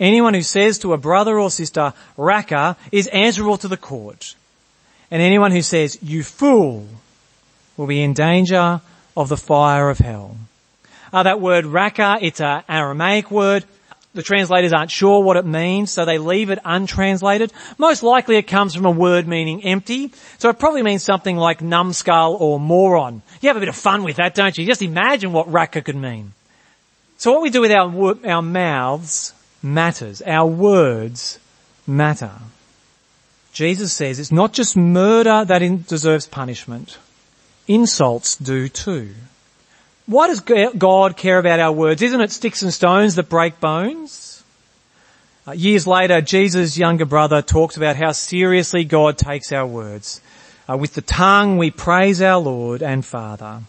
anyone 0.00 0.34
who 0.34 0.42
says 0.42 0.78
to 0.78 0.94
a 0.94 0.98
brother 0.98 1.38
or 1.38 1.50
sister, 1.50 1.92
Raca, 2.16 2.76
is 2.90 3.06
answerable 3.08 3.58
to 3.58 3.68
the 3.68 3.76
court. 3.76 4.34
And 5.10 5.22
anyone 5.22 5.52
who 5.52 5.62
says, 5.62 5.96
you 6.02 6.24
fool, 6.24 6.88
will 7.76 7.86
be 7.86 8.02
in 8.02 8.14
danger 8.14 8.80
of 9.16 9.28
the 9.28 9.36
fire 9.36 9.90
of 9.90 9.98
hell. 9.98 10.36
Uh, 11.14 11.22
that 11.22 11.40
word 11.40 11.64
Raca, 11.64 12.18
it's 12.20 12.40
an 12.40 12.64
Aramaic 12.68 13.30
word. 13.30 13.64
The 14.14 14.22
translators 14.24 14.72
aren't 14.72 14.90
sure 14.90 15.22
what 15.22 15.36
it 15.36 15.46
means, 15.46 15.92
so 15.92 16.04
they 16.04 16.18
leave 16.18 16.50
it 16.50 16.58
untranslated. 16.64 17.52
Most 17.78 18.02
likely 18.02 18.34
it 18.34 18.48
comes 18.48 18.74
from 18.74 18.84
a 18.84 18.90
word 18.90 19.28
meaning 19.28 19.62
empty, 19.62 20.12
so 20.38 20.48
it 20.48 20.58
probably 20.58 20.82
means 20.82 21.04
something 21.04 21.36
like 21.36 21.62
numbskull 21.62 22.34
or 22.34 22.58
moron. 22.58 23.22
You 23.40 23.48
have 23.48 23.56
a 23.56 23.60
bit 23.60 23.68
of 23.68 23.76
fun 23.76 24.02
with 24.02 24.16
that, 24.16 24.34
don't 24.34 24.58
you? 24.58 24.66
Just 24.66 24.82
imagine 24.82 25.32
what 25.32 25.52
Raca 25.52 25.82
could 25.82 25.94
mean. 25.94 26.32
So 27.16 27.30
what 27.30 27.42
we 27.42 27.50
do 27.50 27.60
with 27.60 27.70
our, 27.70 28.16
our 28.28 28.42
mouths 28.42 29.34
matters. 29.62 30.20
Our 30.20 30.46
words 30.46 31.38
matter. 31.86 32.32
Jesus 33.52 33.92
says 33.92 34.18
it's 34.18 34.32
not 34.32 34.52
just 34.52 34.76
murder 34.76 35.44
that 35.44 35.86
deserves 35.86 36.26
punishment. 36.26 36.98
insults 37.68 38.34
do 38.34 38.68
too. 38.68 39.14
Why 40.06 40.26
does 40.26 40.40
God 40.40 41.16
care 41.16 41.38
about 41.38 41.60
our 41.60 41.72
words? 41.72 42.02
Isn't 42.02 42.20
it 42.20 42.30
sticks 42.30 42.62
and 42.62 42.72
stones 42.72 43.14
that 43.14 43.30
break 43.30 43.58
bones? 43.58 44.42
Uh, 45.46 45.52
years 45.52 45.86
later, 45.86 46.20
Jesus' 46.20 46.76
younger 46.76 47.06
brother 47.06 47.40
talks 47.40 47.76
about 47.76 47.96
how 47.96 48.12
seriously 48.12 48.84
God 48.84 49.16
takes 49.16 49.50
our 49.50 49.66
words. 49.66 50.20
Uh, 50.68 50.76
with 50.76 50.94
the 50.94 51.02
tongue 51.02 51.58
we 51.58 51.70
praise 51.70 52.22
our 52.22 52.38
Lord 52.38 52.82
and 52.82 53.04
Father, 53.04 53.60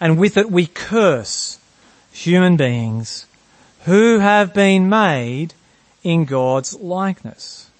and 0.00 0.18
with 0.18 0.36
it 0.36 0.50
we 0.50 0.66
curse 0.66 1.58
human 2.12 2.56
beings 2.56 3.26
who 3.84 4.18
have 4.18 4.52
been 4.52 4.88
made 4.88 5.54
in 6.02 6.24
God's 6.26 6.74
likeness. 6.74 7.70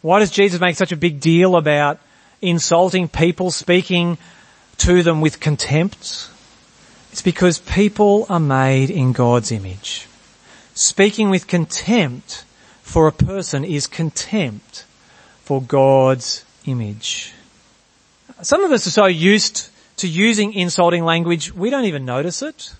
Why 0.00 0.20
does 0.20 0.30
Jesus 0.30 0.60
make 0.60 0.76
such 0.76 0.92
a 0.92 0.96
big 0.96 1.20
deal 1.20 1.56
about 1.56 1.98
insulting 2.40 3.08
people, 3.08 3.50
speaking 3.50 4.18
to 4.78 5.02
them 5.02 5.20
with 5.20 5.40
contempt? 5.40 6.28
It's 7.12 7.22
because 7.22 7.58
people 7.58 8.26
are 8.30 8.40
made 8.40 8.90
in 8.90 9.12
God's 9.12 9.52
image. 9.52 10.08
Speaking 10.74 11.28
with 11.28 11.46
contempt 11.46 12.44
for 12.80 13.06
a 13.06 13.12
person 13.12 13.64
is 13.64 13.86
contempt 13.86 14.84
for 15.42 15.60
God's 15.60 16.44
image. 16.64 17.34
Some 18.40 18.64
of 18.64 18.72
us 18.72 18.86
are 18.86 18.90
so 18.90 19.06
used 19.06 19.68
to 19.98 20.08
using 20.08 20.54
insulting 20.54 21.04
language, 21.04 21.52
we 21.52 21.68
don't 21.68 21.84
even 21.84 22.06
notice 22.06 22.40
it. 22.40 22.74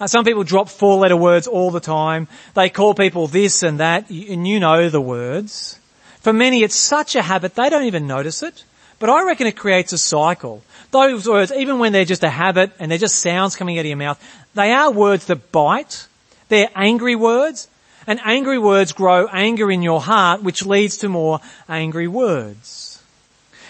Uh, 0.00 0.06
some 0.06 0.24
people 0.24 0.42
drop 0.42 0.70
four 0.70 0.96
letter 0.96 1.16
words 1.16 1.46
all 1.46 1.70
the 1.70 1.80
time. 1.80 2.28
They 2.54 2.70
call 2.70 2.94
people 2.94 3.26
this 3.26 3.62
and 3.62 3.78
that, 3.78 4.08
and 4.08 4.48
you 4.48 4.58
know 4.58 4.88
the 4.88 5.02
words. 5.02 5.78
For 6.20 6.32
many, 6.32 6.62
it's 6.62 6.74
such 6.74 7.14
a 7.14 7.22
habit, 7.22 7.54
they 7.54 7.68
don't 7.68 7.84
even 7.84 8.06
notice 8.06 8.42
it. 8.42 8.64
But 9.00 9.10
I 9.10 9.24
reckon 9.24 9.48
it 9.48 9.56
creates 9.56 9.92
a 9.92 9.98
cycle. 9.98 10.62
Those 10.92 11.26
words, 11.26 11.50
even 11.52 11.78
when 11.78 11.92
they're 11.92 12.04
just 12.04 12.22
a 12.22 12.30
habit 12.30 12.70
and 12.78 12.90
they're 12.90 12.98
just 12.98 13.16
sounds 13.16 13.56
coming 13.56 13.78
out 13.78 13.80
of 13.80 13.86
your 13.86 13.96
mouth, 13.96 14.22
they 14.54 14.72
are 14.72 14.92
words 14.92 15.26
that 15.26 15.50
bite. 15.50 16.06
They're 16.48 16.68
angry 16.76 17.16
words. 17.16 17.66
And 18.06 18.20
angry 18.24 18.58
words 18.58 18.92
grow 18.92 19.26
anger 19.26 19.70
in 19.70 19.82
your 19.82 20.00
heart, 20.00 20.42
which 20.42 20.66
leads 20.66 20.98
to 20.98 21.08
more 21.08 21.40
angry 21.68 22.08
words. 22.08 23.02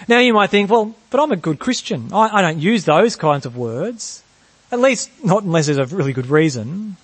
Now 0.09 0.19
you 0.19 0.33
might 0.33 0.51
think, 0.51 0.71
well, 0.71 0.95
but 1.11 1.21
I'm 1.21 1.33
a 1.33 1.37
good 1.37 1.59
Christian. 1.59 2.13
I, 2.13 2.39
I 2.39 2.43
don't 2.43 2.59
use 2.59 2.85
those 2.85 3.17
kinds 3.17 3.47
of 3.47 3.57
words. 3.57 4.23
At 4.73 4.81
least 4.81 5.11
not 5.23 5.45
unless 5.45 5.67
there's 5.67 5.79
a 5.79 5.87
really 5.95 6.13
good 6.13 6.29
reason. 6.29 6.97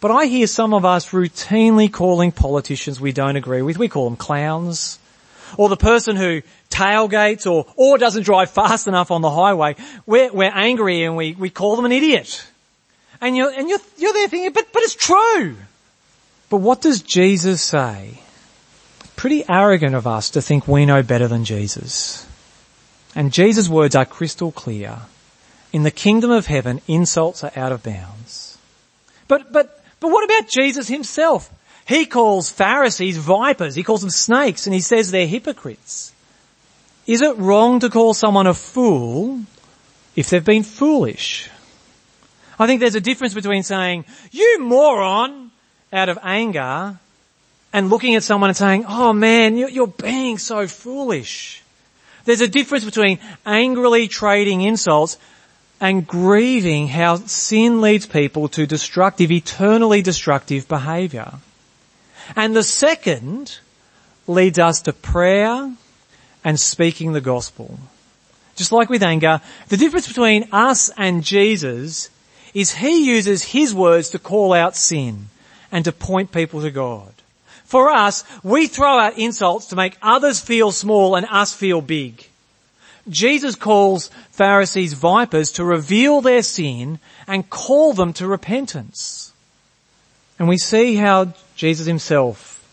But 0.00 0.10
I 0.10 0.26
hear 0.26 0.46
some 0.46 0.74
of 0.74 0.84
us 0.84 1.10
routinely 1.10 1.92
calling 1.92 2.32
politicians 2.32 3.00
we 3.00 3.12
don't 3.12 3.36
agree 3.36 3.62
with, 3.62 3.78
we 3.78 3.88
call 3.88 4.08
them 4.08 4.16
clowns. 4.16 4.98
Or 5.56 5.68
the 5.68 5.76
person 5.76 6.16
who 6.16 6.42
tailgates 6.70 7.50
or, 7.50 7.66
or 7.76 7.98
doesn't 7.98 8.24
drive 8.24 8.50
fast 8.50 8.86
enough 8.86 9.10
on 9.10 9.22
the 9.22 9.30
highway, 9.30 9.76
we're, 10.06 10.32
we're 10.32 10.52
angry 10.52 11.04
and 11.04 11.16
we, 11.16 11.34
we 11.34 11.50
call 11.50 11.76
them 11.76 11.84
an 11.84 11.92
idiot. 11.92 12.46
And 13.20 13.36
you're, 13.36 13.50
and 13.50 13.68
you're, 13.68 13.80
you're 13.96 14.12
there 14.12 14.28
thinking, 14.28 14.52
but, 14.52 14.72
but 14.72 14.82
it's 14.82 14.94
true. 14.94 15.56
But 16.50 16.58
what 16.58 16.80
does 16.80 17.02
Jesus 17.02 17.60
say? 17.62 18.20
Pretty 19.16 19.44
arrogant 19.48 19.94
of 19.94 20.06
us 20.06 20.30
to 20.30 20.42
think 20.42 20.68
we 20.68 20.86
know 20.86 21.02
better 21.02 21.26
than 21.26 21.44
Jesus. 21.44 22.26
And 23.14 23.32
Jesus' 23.32 23.68
words 23.68 23.96
are 23.96 24.04
crystal 24.04 24.52
clear. 24.52 25.00
In 25.72 25.82
the 25.82 25.90
kingdom 25.90 26.30
of 26.30 26.46
heaven, 26.46 26.80
insults 26.86 27.42
are 27.42 27.52
out 27.56 27.72
of 27.72 27.82
bounds. 27.82 28.56
But, 29.26 29.52
but, 29.52 29.82
but 30.00 30.10
what 30.10 30.24
about 30.24 30.48
Jesus 30.48 30.88
himself? 30.88 31.50
He 31.88 32.04
calls 32.04 32.50
Pharisees 32.50 33.16
vipers, 33.16 33.74
he 33.74 33.82
calls 33.82 34.02
them 34.02 34.10
snakes, 34.10 34.66
and 34.66 34.74
he 34.74 34.80
says 34.80 35.10
they're 35.10 35.26
hypocrites. 35.26 36.12
Is 37.06 37.22
it 37.22 37.38
wrong 37.38 37.80
to 37.80 37.88
call 37.88 38.12
someone 38.12 38.46
a 38.46 38.52
fool 38.52 39.40
if 40.14 40.28
they've 40.28 40.44
been 40.44 40.64
foolish? 40.64 41.48
I 42.58 42.66
think 42.66 42.80
there's 42.80 42.94
a 42.94 43.00
difference 43.00 43.32
between 43.32 43.62
saying, 43.62 44.04
you 44.32 44.58
moron, 44.60 45.50
out 45.90 46.10
of 46.10 46.18
anger, 46.22 46.98
and 47.72 47.88
looking 47.88 48.16
at 48.16 48.22
someone 48.22 48.50
and 48.50 48.56
saying, 48.56 48.84
oh 48.86 49.14
man, 49.14 49.56
you're 49.56 49.86
being 49.86 50.36
so 50.36 50.66
foolish. 50.66 51.62
There's 52.26 52.42
a 52.42 52.48
difference 52.48 52.84
between 52.84 53.18
angrily 53.46 54.08
trading 54.08 54.60
insults 54.60 55.16
and 55.80 56.06
grieving 56.06 56.86
how 56.86 57.16
sin 57.16 57.80
leads 57.80 58.04
people 58.04 58.48
to 58.48 58.66
destructive, 58.66 59.32
eternally 59.32 60.02
destructive 60.02 60.68
behaviour. 60.68 61.32
And 62.36 62.54
the 62.54 62.62
second 62.62 63.58
leads 64.26 64.58
us 64.58 64.82
to 64.82 64.92
prayer 64.92 65.72
and 66.44 66.60
speaking 66.60 67.12
the 67.12 67.20
gospel. 67.20 67.78
Just 68.56 68.72
like 68.72 68.90
with 68.90 69.02
anger, 69.02 69.40
the 69.68 69.76
difference 69.76 70.08
between 70.08 70.48
us 70.52 70.90
and 70.96 71.24
Jesus 71.24 72.10
is 72.54 72.74
he 72.74 73.06
uses 73.06 73.42
his 73.42 73.74
words 73.74 74.10
to 74.10 74.18
call 74.18 74.52
out 74.52 74.76
sin 74.76 75.28
and 75.70 75.84
to 75.84 75.92
point 75.92 76.32
people 76.32 76.60
to 76.62 76.70
God. 76.70 77.12
For 77.64 77.90
us, 77.90 78.24
we 78.42 78.66
throw 78.66 78.98
out 78.98 79.18
insults 79.18 79.66
to 79.66 79.76
make 79.76 79.98
others 80.00 80.40
feel 80.40 80.72
small 80.72 81.14
and 81.16 81.26
us 81.30 81.52
feel 81.52 81.80
big. 81.82 82.26
Jesus 83.08 83.54
calls 83.54 84.08
Pharisees 84.30 84.94
vipers 84.94 85.52
to 85.52 85.64
reveal 85.64 86.20
their 86.20 86.42
sin 86.42 86.98
and 87.26 87.48
call 87.50 87.92
them 87.92 88.12
to 88.14 88.26
repentance. 88.26 89.32
And 90.38 90.48
we 90.48 90.58
see 90.58 90.96
how 90.96 91.34
Jesus 91.58 91.86
himself 91.86 92.64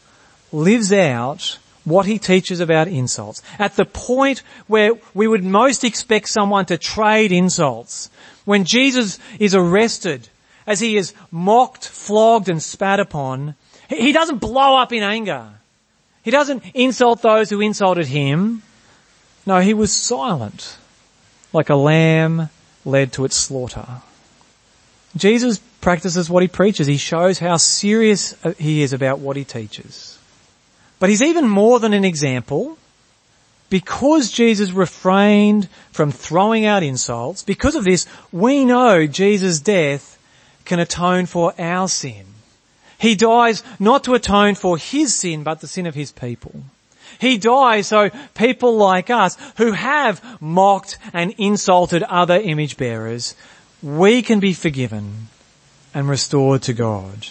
lives 0.54 0.94
out 0.94 1.58
what 1.86 2.06
he 2.06 2.20
teaches 2.20 2.60
about 2.60 2.88
insults. 2.88 3.42
At 3.60 3.76
the 3.76 3.86
point 3.86 4.44
where 4.68 4.92
we 5.14 5.28
would 5.28 5.44
most 5.44 5.84
expect 5.84 6.30
someone 6.30 6.66
to 6.68 6.78
trade 6.78 7.32
insults, 7.32 8.10
when 8.46 8.64
Jesus 8.64 9.20
is 9.40 9.56
arrested, 9.56 10.30
as 10.68 10.80
he 10.80 10.98
is 10.98 11.14
mocked, 11.32 11.88
flogged 11.88 12.48
and 12.48 12.62
spat 12.62 13.00
upon, 13.00 13.56
he 13.90 14.12
doesn't 14.12 14.38
blow 14.38 14.78
up 14.78 14.94
in 14.94 15.04
anger. 15.04 15.50
He 16.24 16.32
doesn't 16.32 16.64
insult 16.76 17.22
those 17.24 17.50
who 17.50 17.62
insulted 17.62 18.06
him. 18.08 18.62
No, 19.48 19.60
he 19.60 19.74
was 19.74 19.92
silent, 19.92 20.78
like 21.54 21.70
a 21.70 21.76
lamb 21.76 22.50
led 22.84 23.14
to 23.14 23.26
its 23.26 23.36
slaughter. 23.36 23.88
Jesus 25.16 25.60
practices 25.82 26.30
what 26.30 26.44
he 26.44 26.48
preaches. 26.48 26.88
He 26.88 26.98
shows 26.98 27.40
how 27.40 27.58
serious 27.58 28.36
uh, 28.44 28.54
he 28.58 28.82
is 28.82 28.92
about 28.92 29.20
what 29.20 29.38
he 29.38 29.44
teaches. 29.44 30.18
But 31.00 31.10
he's 31.10 31.22
even 31.22 31.48
more 31.48 31.80
than 31.80 31.94
an 31.94 32.06
example. 32.06 32.78
Because 33.70 34.30
Jesus 34.32 34.72
refrained 34.72 35.68
from 35.92 36.12
throwing 36.12 36.66
out 36.66 36.84
insults, 36.84 37.44
because 37.44 37.76
of 37.76 37.84
this, 37.84 38.06
we 38.32 38.64
know 38.64 39.08
Jesus' 39.08 39.60
death 39.60 40.20
can 40.66 40.80
atone 40.80 41.26
for 41.26 41.54
our 41.60 41.88
sin. 41.88 42.26
He 42.98 43.16
dies 43.16 43.64
not 43.80 44.04
to 44.04 44.14
atone 44.14 44.56
for 44.56 44.78
his 44.78 45.14
sin, 45.16 45.44
but 45.44 45.62
the 45.62 45.68
sin 45.68 45.86
of 45.86 45.96
his 45.96 46.12
people. 46.12 46.64
He 47.20 47.38
dies 47.38 47.88
so 47.88 48.10
people 48.34 48.78
like 48.78 49.10
us 49.10 49.38
who 49.58 49.72
have 49.72 50.42
mocked 50.42 50.98
and 51.14 51.34
insulted 51.38 52.04
other 52.04 52.36
image 52.36 52.78
bearers, 52.78 53.36
we 53.86 54.24
can 54.24 54.40
be 54.40 54.52
forgiven 54.52 55.28
and 55.94 56.10
restored 56.10 56.64
to 56.64 56.74
God. 56.74 57.28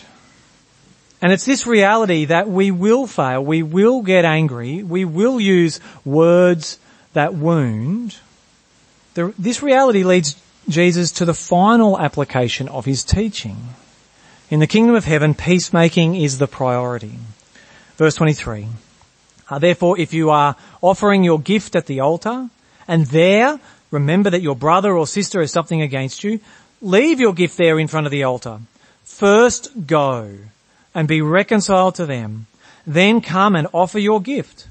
And 1.21 1.33
it's 1.33 1.45
this 1.45 1.67
reality 1.67 2.27
that 2.27 2.49
we 2.49 2.71
will 2.71 3.09
fail, 3.09 3.45
we 3.45 3.65
will 3.65 4.03
get 4.03 4.25
angry, 4.25 4.85
we 4.85 5.05
will 5.05 5.41
use 5.41 5.81
words 6.05 6.79
that 7.13 7.35
wound. 7.35 8.17
this 9.15 9.63
reality 9.63 10.05
leads 10.05 10.41
Jesus 10.69 11.11
to 11.13 11.25
the 11.25 11.35
final 11.35 11.99
application 11.99 12.69
of 12.69 12.85
his 12.85 13.03
teaching. 13.03 13.57
In 14.49 14.61
the 14.61 14.69
kingdom 14.69 14.95
of 14.95 15.05
heaven, 15.05 15.35
peacemaking 15.35 16.15
is 16.15 16.39
the 16.39 16.47
priority. 16.47 17.19
Verse 17.97 18.15
23. 18.15 18.69
Uh, 19.49 19.59
therefore, 19.59 19.99
if 19.99 20.15
you 20.15 20.31
are 20.31 20.55
offering 20.81 21.25
your 21.25 21.41
gift 21.41 21.75
at 21.75 21.87
the 21.87 22.01
altar, 22.01 22.49
and 22.87 23.07
there 23.07 23.59
remember 23.95 24.29
that 24.31 24.43
your 24.43 24.57
brother 24.57 24.97
or 24.97 25.07
sister 25.07 25.41
has 25.41 25.53
something 25.53 25.81
against 25.81 26.23
you, 26.23 26.41
leave 26.83 27.21
your 27.21 27.33
gift 27.33 27.57
there 27.57 27.79
in 27.79 27.89
front 27.89 28.07
of 28.07 28.11
the 28.11 28.25
altar. 28.25 28.59
First 29.05 29.87
go 29.87 30.37
and 30.95 31.09
be 31.09 31.23
reconciled 31.23 31.95
to 31.95 32.07
them. 32.07 32.47
Then 32.87 33.21
come 33.21 33.57
and 33.57 33.69
offer 33.73 33.99
your 33.99 34.21
gift. 34.21 34.67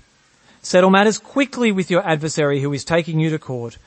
Settle 0.62 0.90
matters 0.90 1.18
quickly 1.18 1.72
with 1.72 1.90
your 1.90 2.06
adversary 2.08 2.62
who 2.62 2.72
is 2.74 2.86
taking 2.86 3.20
you 3.20 3.30
to 3.32 3.40
court. 3.40 3.78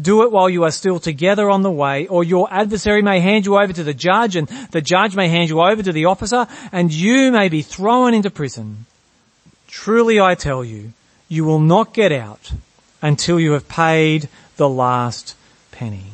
Do 0.00 0.22
it 0.22 0.32
while 0.32 0.48
you 0.48 0.64
are 0.64 0.70
still 0.70 0.98
together 0.98 1.50
on 1.50 1.62
the 1.62 1.70
way, 1.70 2.06
or 2.06 2.24
your 2.24 2.48
adversary 2.50 3.02
may 3.02 3.20
hand 3.20 3.44
you 3.44 3.58
over 3.58 3.74
to 3.74 3.84
the 3.84 3.92
judge, 3.92 4.36
and 4.36 4.48
the 4.70 4.80
judge 4.80 5.14
may 5.14 5.28
hand 5.28 5.50
you 5.50 5.60
over 5.60 5.82
to 5.82 5.92
the 5.92 6.06
officer, 6.06 6.46
and 6.72 6.90
you 6.90 7.30
may 7.30 7.50
be 7.50 7.60
thrown 7.60 8.14
into 8.14 8.30
prison. 8.30 8.86
Truly 9.68 10.18
I 10.18 10.34
tell 10.34 10.64
you, 10.64 10.92
you 11.28 11.44
will 11.44 11.60
not 11.60 11.92
get 11.92 12.10
out 12.10 12.52
until 13.02 13.38
you 13.38 13.52
have 13.52 13.68
paid 13.68 14.28
the 14.62 14.68
last 14.68 15.34
penny. 15.72 16.06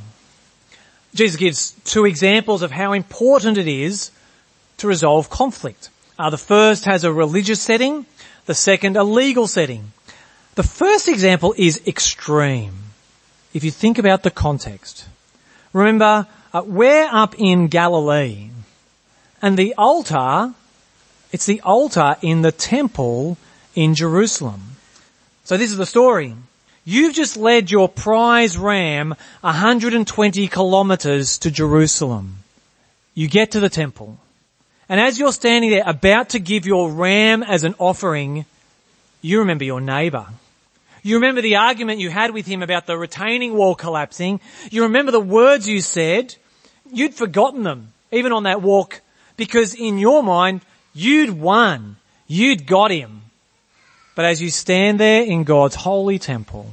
Jesus 1.15 1.37
gives 1.37 1.73
two 1.85 2.07
examples 2.07 2.63
of 2.63 2.71
how 2.71 2.95
important 2.95 3.59
it 3.59 3.69
is 3.69 4.11
to 4.79 4.89
resolve 4.89 5.29
conflict. 5.29 5.91
Uh, 6.19 6.31
the 6.31 6.39
first 6.39 6.87
has 6.87 7.05
a 7.05 7.13
religious 7.13 7.61
setting, 7.61 8.07
the 8.47 8.55
second 8.55 8.97
a 8.97 9.05
legal 9.05 9.47
setting. 9.47 9.93
The 10.55 10.63
first 10.63 11.09
example 11.09 11.55
is 11.59 11.83
extreme. 11.87 12.73
if 13.53 13.65
you 13.65 13.71
think 13.71 13.99
about 13.99 14.23
the 14.23 14.31
context. 14.31 15.05
Remember, 15.75 16.27
uh, 16.55 16.63
we're 16.65 17.09
up 17.13 17.35
in 17.37 17.69
Galilee 17.69 18.49
and 19.43 19.59
the 19.59 19.75
altar, 19.77 20.55
it's 21.33 21.45
the 21.45 21.61
altar 21.61 22.17
in 22.23 22.41
the 22.41 22.53
temple 22.53 23.37
in 23.75 23.95
Jerusalem. 23.95 24.63
So 25.45 25.59
this 25.59 25.71
is 25.71 25.77
the 25.77 25.93
story. 25.97 26.33
You've 26.91 27.15
just 27.15 27.37
led 27.37 27.71
your 27.71 27.87
prize 27.87 28.57
ram 28.57 29.15
120 29.43 30.49
kilometers 30.49 31.37
to 31.41 31.51
Jerusalem. 31.51 32.39
You 33.13 33.29
get 33.29 33.51
to 33.51 33.61
the 33.61 33.69
temple. 33.69 34.17
And 34.89 34.99
as 34.99 35.19
you're 35.19 35.35
standing 35.35 35.69
there 35.69 35.83
about 35.85 36.31
to 36.31 36.39
give 36.39 36.65
your 36.65 36.91
ram 36.91 37.43
as 37.43 37.63
an 37.65 37.75
offering, 37.79 38.47
you 39.21 39.41
remember 39.41 39.65
your 39.65 39.83
neighbor. 39.83 40.29
You 41.03 41.17
remember 41.17 41.43
the 41.43 41.57
argument 41.57 42.01
you 42.01 42.09
had 42.09 42.31
with 42.31 42.47
him 42.47 42.63
about 42.63 42.87
the 42.87 42.97
retaining 42.97 43.53
wall 43.53 43.75
collapsing. 43.75 44.41
You 44.71 44.85
remember 44.85 45.13
the 45.13 45.21
words 45.21 45.69
you 45.69 45.83
said. 45.83 46.37
You'd 46.91 47.13
forgotten 47.13 47.65
them, 47.65 47.93
even 48.11 48.33
on 48.33 48.45
that 48.45 48.63
walk, 48.63 49.03
because 49.37 49.75
in 49.75 49.99
your 49.99 50.23
mind, 50.23 50.63
you'd 50.95 51.39
won. 51.39 51.97
You'd 52.27 52.67
got 52.67 52.91
him. 52.91 53.28
But 54.19 54.25
as 54.25 54.43
you 54.43 54.51
stand 54.51 54.99
there 54.99 55.23
in 55.23 55.45
God's 55.45 55.77
holy 55.77 56.19
temple, 56.19 56.73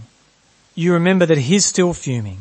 you 0.73 0.93
remember 0.93 1.27
that 1.27 1.37
he's 1.37 1.63
still 1.63 1.93
fuming. 1.93 2.39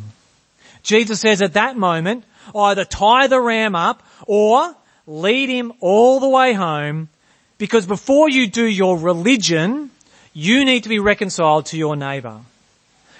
Jesus 0.82 1.20
says 1.20 1.42
at 1.42 1.52
that 1.52 1.76
moment, 1.76 2.24
either 2.56 2.86
tie 2.86 3.26
the 3.26 3.38
ram 3.38 3.74
up 3.74 4.02
or 4.26 4.74
lead 5.06 5.50
him 5.50 5.74
all 5.80 6.20
the 6.20 6.28
way 6.30 6.54
home 6.54 7.10
because 7.58 7.84
before 7.84 8.30
you 8.30 8.46
do 8.46 8.64
your 8.64 8.96
religion, 8.96 9.90
you 10.32 10.64
need 10.64 10.84
to 10.84 10.88
be 10.88 11.00
reconciled 11.00 11.66
to 11.66 11.76
your 11.76 11.96
neighbour. 11.96 12.40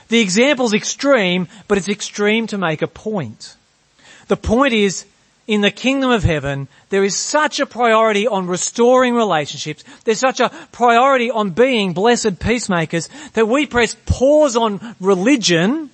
The 0.08 0.20
example's 0.20 0.72
extreme, 0.72 1.48
but 1.68 1.76
it's 1.76 1.90
extreme 1.90 2.46
to 2.46 2.56
make 2.56 2.80
a 2.80 2.86
point. 2.86 3.56
The 4.28 4.38
point 4.38 4.72
is, 4.72 5.04
in 5.46 5.60
the 5.60 5.70
kingdom 5.70 6.10
of 6.10 6.24
heaven, 6.24 6.68
there 6.88 7.04
is 7.04 7.16
such 7.16 7.60
a 7.60 7.66
priority 7.66 8.26
on 8.26 8.46
restoring 8.46 9.14
relationships. 9.14 9.84
There's 10.04 10.18
such 10.18 10.40
a 10.40 10.50
priority 10.72 11.30
on 11.30 11.50
being 11.50 11.92
blessed 11.92 12.38
peacemakers 12.38 13.08
that 13.34 13.46
we 13.46 13.66
press 13.66 13.96
pause 14.06 14.56
on 14.56 14.96
religion 15.00 15.90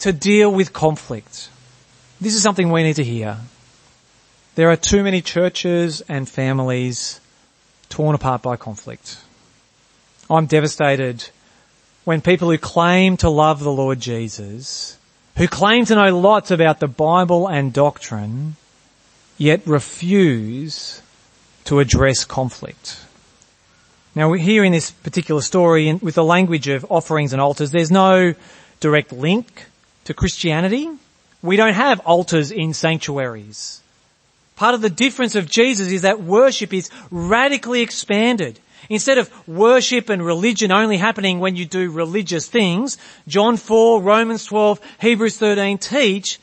to 0.00 0.12
deal 0.12 0.52
with 0.52 0.72
conflict. 0.72 1.48
This 2.20 2.34
is 2.34 2.42
something 2.42 2.70
we 2.70 2.82
need 2.82 2.96
to 2.96 3.04
hear. 3.04 3.38
There 4.54 4.70
are 4.70 4.76
too 4.76 5.02
many 5.02 5.22
churches 5.22 6.02
and 6.02 6.28
families 6.28 7.20
torn 7.88 8.14
apart 8.14 8.42
by 8.42 8.56
conflict. 8.56 9.18
I'm 10.28 10.46
devastated 10.46 11.28
when 12.04 12.20
people 12.20 12.50
who 12.50 12.58
claim 12.58 13.16
to 13.18 13.30
love 13.30 13.60
the 13.60 13.72
Lord 13.72 14.00
Jesus, 14.00 14.98
who 15.36 15.48
claim 15.48 15.84
to 15.86 15.94
know 15.94 16.18
lots 16.18 16.50
about 16.50 16.80
the 16.80 16.88
Bible 16.88 17.48
and 17.48 17.72
doctrine, 17.72 18.56
yet 19.42 19.66
refuse 19.66 21.02
to 21.64 21.80
address 21.80 22.24
conflict. 22.24 23.04
Now 24.14 24.32
here 24.34 24.62
in 24.62 24.70
this 24.70 24.92
particular 24.92 25.42
story, 25.42 25.92
with 25.94 26.14
the 26.14 26.24
language 26.24 26.68
of 26.68 26.86
offerings 26.88 27.32
and 27.32 27.42
altars, 27.42 27.72
there's 27.72 27.90
no 27.90 28.34
direct 28.78 29.12
link 29.12 29.66
to 30.04 30.14
Christianity. 30.14 30.88
We 31.42 31.56
don't 31.56 31.74
have 31.74 31.98
altars 32.00 32.52
in 32.52 32.72
sanctuaries. 32.72 33.80
Part 34.54 34.76
of 34.76 34.80
the 34.80 34.90
difference 34.90 35.34
of 35.34 35.50
Jesus 35.50 35.90
is 35.90 36.02
that 36.02 36.22
worship 36.22 36.72
is 36.72 36.88
radically 37.10 37.80
expanded. 37.80 38.60
Instead 38.88 39.18
of 39.18 39.30
worship 39.48 40.08
and 40.08 40.24
religion 40.24 40.70
only 40.70 40.98
happening 40.98 41.40
when 41.40 41.56
you 41.56 41.64
do 41.64 41.90
religious 41.90 42.46
things, 42.46 42.96
John 43.26 43.56
4, 43.56 44.02
Romans 44.02 44.44
12, 44.44 44.80
Hebrews 45.00 45.36
13 45.38 45.78
teach 45.78 46.38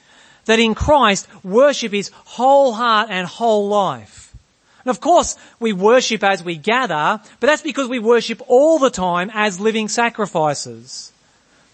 that 0.50 0.58
in 0.58 0.74
Christ 0.74 1.28
worship 1.44 1.94
is 1.94 2.10
whole 2.26 2.74
heart 2.74 3.10
and 3.12 3.28
whole 3.28 3.68
life. 3.68 4.34
And 4.84 4.90
of 4.90 5.00
course 5.00 5.38
we 5.60 5.74
worship 5.74 6.24
as 6.24 6.44
we 6.44 6.56
gather, 6.56 7.22
but 7.40 7.46
that's 7.46 7.62
because 7.62 7.88
we 7.88 8.00
worship 8.00 8.42
all 8.48 8.80
the 8.80 8.90
time 8.90 9.30
as 9.36 9.60
living 9.60 9.88
sacrifices. 9.88 11.12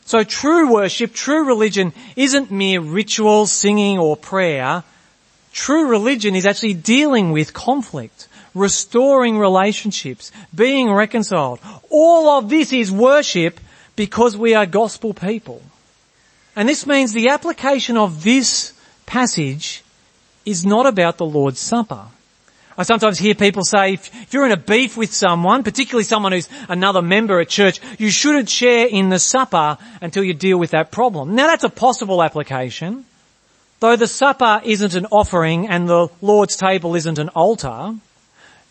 So 0.04 0.26
true 0.26 0.74
worship, 0.74 1.14
true 1.14 1.46
religion 1.46 1.94
isn't 2.18 2.52
mere 2.52 2.82
ritual, 2.82 3.46
singing 3.46 3.98
or 3.98 4.18
prayer. 4.18 4.84
True 5.54 5.88
religion 5.88 6.36
is 6.36 6.46
actually 6.46 6.74
dealing 6.74 7.32
with 7.32 7.54
conflict, 7.54 8.28
restoring 8.54 9.38
relationships, 9.38 10.34
being 10.54 10.92
reconciled. 10.92 11.60
All 11.90 12.28
of 12.38 12.50
this 12.50 12.74
is 12.74 12.92
worship 12.92 13.58
because 13.96 14.36
we 14.36 14.54
are 14.54 14.66
gospel 14.66 15.14
people. 15.14 15.62
And 16.56 16.70
this 16.70 16.86
means 16.86 17.12
the 17.12 17.30
application 17.30 17.98
of 17.98 18.24
this 18.24 18.74
passage 19.06 19.84
is 20.46 20.66
not 20.66 20.86
about 20.86 21.18
the 21.18 21.26
Lord's 21.26 21.60
Supper. 21.60 22.06
I 22.78 22.84
sometimes 22.84 23.18
hear 23.18 23.36
people 23.36 23.64
say, 23.64 23.94
if 23.94 24.34
you're 24.34 24.46
in 24.46 24.52
a 24.52 24.58
beef 24.58 24.98
with 24.98 25.14
someone, 25.14 25.64
particularly 25.64 26.04
someone 26.04 26.34
who's 26.34 26.50
another 26.68 27.02
member 27.02 27.40
at 27.40 27.48
church, 27.48 27.80
you 27.98 28.10
shouldn't 28.10 28.50
share 28.50 28.88
in 28.88 29.10
the 29.10 29.20
supper 29.20 29.78
until 30.02 30.26
you 30.26 30.34
deal 30.34 30.58
with 30.58 30.72
that 30.72 30.92
problem. 30.92 31.36
Now 31.36 31.48
that's 31.48 31.64
a 31.64 31.70
possible 31.70 32.22
application. 32.22 33.06
Though 33.80 33.96
the 33.96 34.08
supper 34.08 34.62
isn't 34.64 34.94
an 34.94 35.06
offering 35.06 35.68
and 35.70 35.88
the 35.88 36.10
Lord's 36.22 36.58
table 36.58 36.96
isn't 36.96 37.18
an 37.18 37.30
altar, 37.30 37.96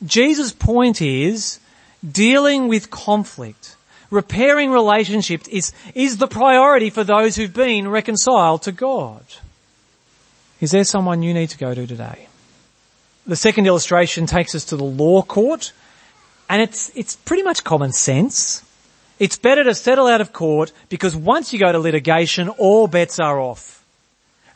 Jesus' 0.05 0.53
point 0.53 1.01
is 1.01 1.61
dealing 2.07 2.69
with 2.69 2.91
conflict, 2.91 3.77
repairing 4.11 4.71
relationships 4.71 5.49
is, 5.49 5.73
is 5.95 6.19
the 6.19 6.27
priority 6.27 6.91
for 6.91 7.05
those 7.05 7.37
who've 7.37 7.53
been 7.53 7.89
reconciled 7.89 8.63
to 8.63 8.73
God. 8.73 9.25
Is 10.61 10.71
there 10.71 10.85
someone 10.85 11.23
you 11.23 11.35
need 11.35 11.51
to 11.51 11.59
go 11.59 11.75
to 11.75 11.87
today? 11.87 12.29
The 13.27 13.37
second 13.37 13.67
illustration 13.67 14.27
takes 14.27 14.55
us 14.55 14.65
to 14.67 14.77
the 14.77 14.85
law 14.85 15.23
court 15.23 15.73
and 16.49 16.61
it's, 16.63 16.91
it's 16.95 17.17
pretty 17.17 17.43
much 17.43 17.65
common 17.65 17.93
sense. 17.93 18.63
It's 19.19 19.39
better 19.39 19.65
to 19.65 19.75
settle 19.75 20.07
out 20.07 20.21
of 20.21 20.33
court 20.33 20.73
because 20.89 21.17
once 21.17 21.53
you 21.53 21.59
go 21.59 21.73
to 21.73 21.79
litigation, 21.79 22.49
all 22.49 22.87
bets 22.87 23.19
are 23.19 23.41
off. 23.41 23.85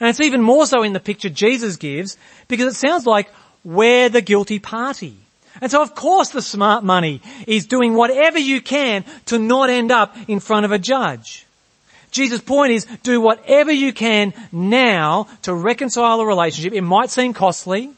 And 0.00 0.08
it's 0.08 0.20
even 0.20 0.42
more 0.42 0.66
so 0.66 0.82
in 0.82 0.92
the 0.92 1.00
picture 1.00 1.28
Jesus 1.28 1.76
gives 1.76 2.16
because 2.46 2.74
it 2.74 2.76
sounds 2.78 3.06
like 3.06 3.30
we're 3.64 4.08
the 4.08 4.20
guilty 4.20 4.58
party. 4.58 5.16
And 5.60 5.70
so 5.70 5.82
of 5.82 5.94
course 5.94 6.30
the 6.30 6.42
smart 6.42 6.84
money 6.84 7.20
is 7.46 7.66
doing 7.66 7.94
whatever 7.94 8.38
you 8.38 8.60
can 8.60 9.04
to 9.26 9.38
not 9.38 9.70
end 9.70 9.90
up 9.90 10.16
in 10.28 10.40
front 10.40 10.64
of 10.64 10.72
a 10.72 10.78
judge. 10.78 11.46
Jesus' 12.10 12.40
point 12.40 12.72
is 12.72 12.86
do 13.02 13.20
whatever 13.20 13.72
you 13.72 13.92
can 13.92 14.32
now 14.50 15.28
to 15.42 15.54
reconcile 15.54 16.20
a 16.20 16.26
relationship. 16.26 16.72
It 16.72 16.82
might 16.82 17.10
seem 17.10 17.34
costly. 17.34 17.90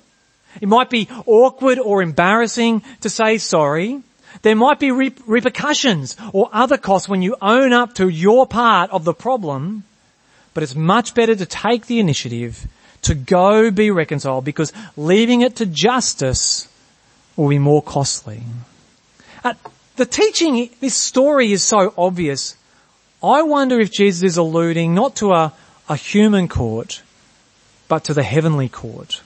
It 0.61 0.69
might 0.69 0.91
be 0.91 1.09
awkward 1.27 1.79
or 1.79 2.03
embarrassing 2.03 2.83
to 3.03 3.11
say 3.11 3.39
sorry. 3.39 4.03
There 4.43 4.57
might 4.57 4.79
be 4.79 4.91
repercussions 4.91 6.17
or 6.33 6.49
other 6.53 6.79
costs 6.79 7.09
when 7.09 7.23
you 7.23 7.37
own 7.41 7.73
up 7.73 7.95
to 7.97 8.09
your 8.09 8.47
part 8.47 8.91
of 8.91 9.05
the 9.05 9.15
problem. 9.15 9.85
But 10.55 10.63
it's 10.63 10.75
much 10.75 11.15
better 11.15 11.35
to 11.35 11.47
take 11.47 11.87
the 11.87 12.01
initiative 12.01 12.67
to 13.03 13.15
go 13.15 13.71
be 13.71 13.91
reconciled 13.91 14.45
because 14.45 14.73
leaving 14.97 15.43
it 15.43 15.57
to 15.57 15.67
justice 15.67 16.69
will 17.41 17.49
be 17.49 17.59
more 17.59 17.81
costly. 17.81 18.43
Uh, 19.43 19.55
the 19.97 20.05
teaching, 20.05 20.69
this 20.81 20.95
story 20.95 21.53
is 21.53 21.65
so 21.65 21.95
obvious. 21.97 22.55
I 23.23 23.41
wonder 23.43 23.81
if 23.81 23.91
Jesus 23.91 24.23
is 24.23 24.37
alluding 24.37 24.95
not 24.95 25.17
to 25.17 25.33
a, 25.33 25.55
a 25.89 25.97
human 25.97 26.49
court, 26.49 27.03
but 27.89 28.05
to 28.05 28.15
the 28.15 28.23
heavenly 28.23 28.69
court. 28.69 29.23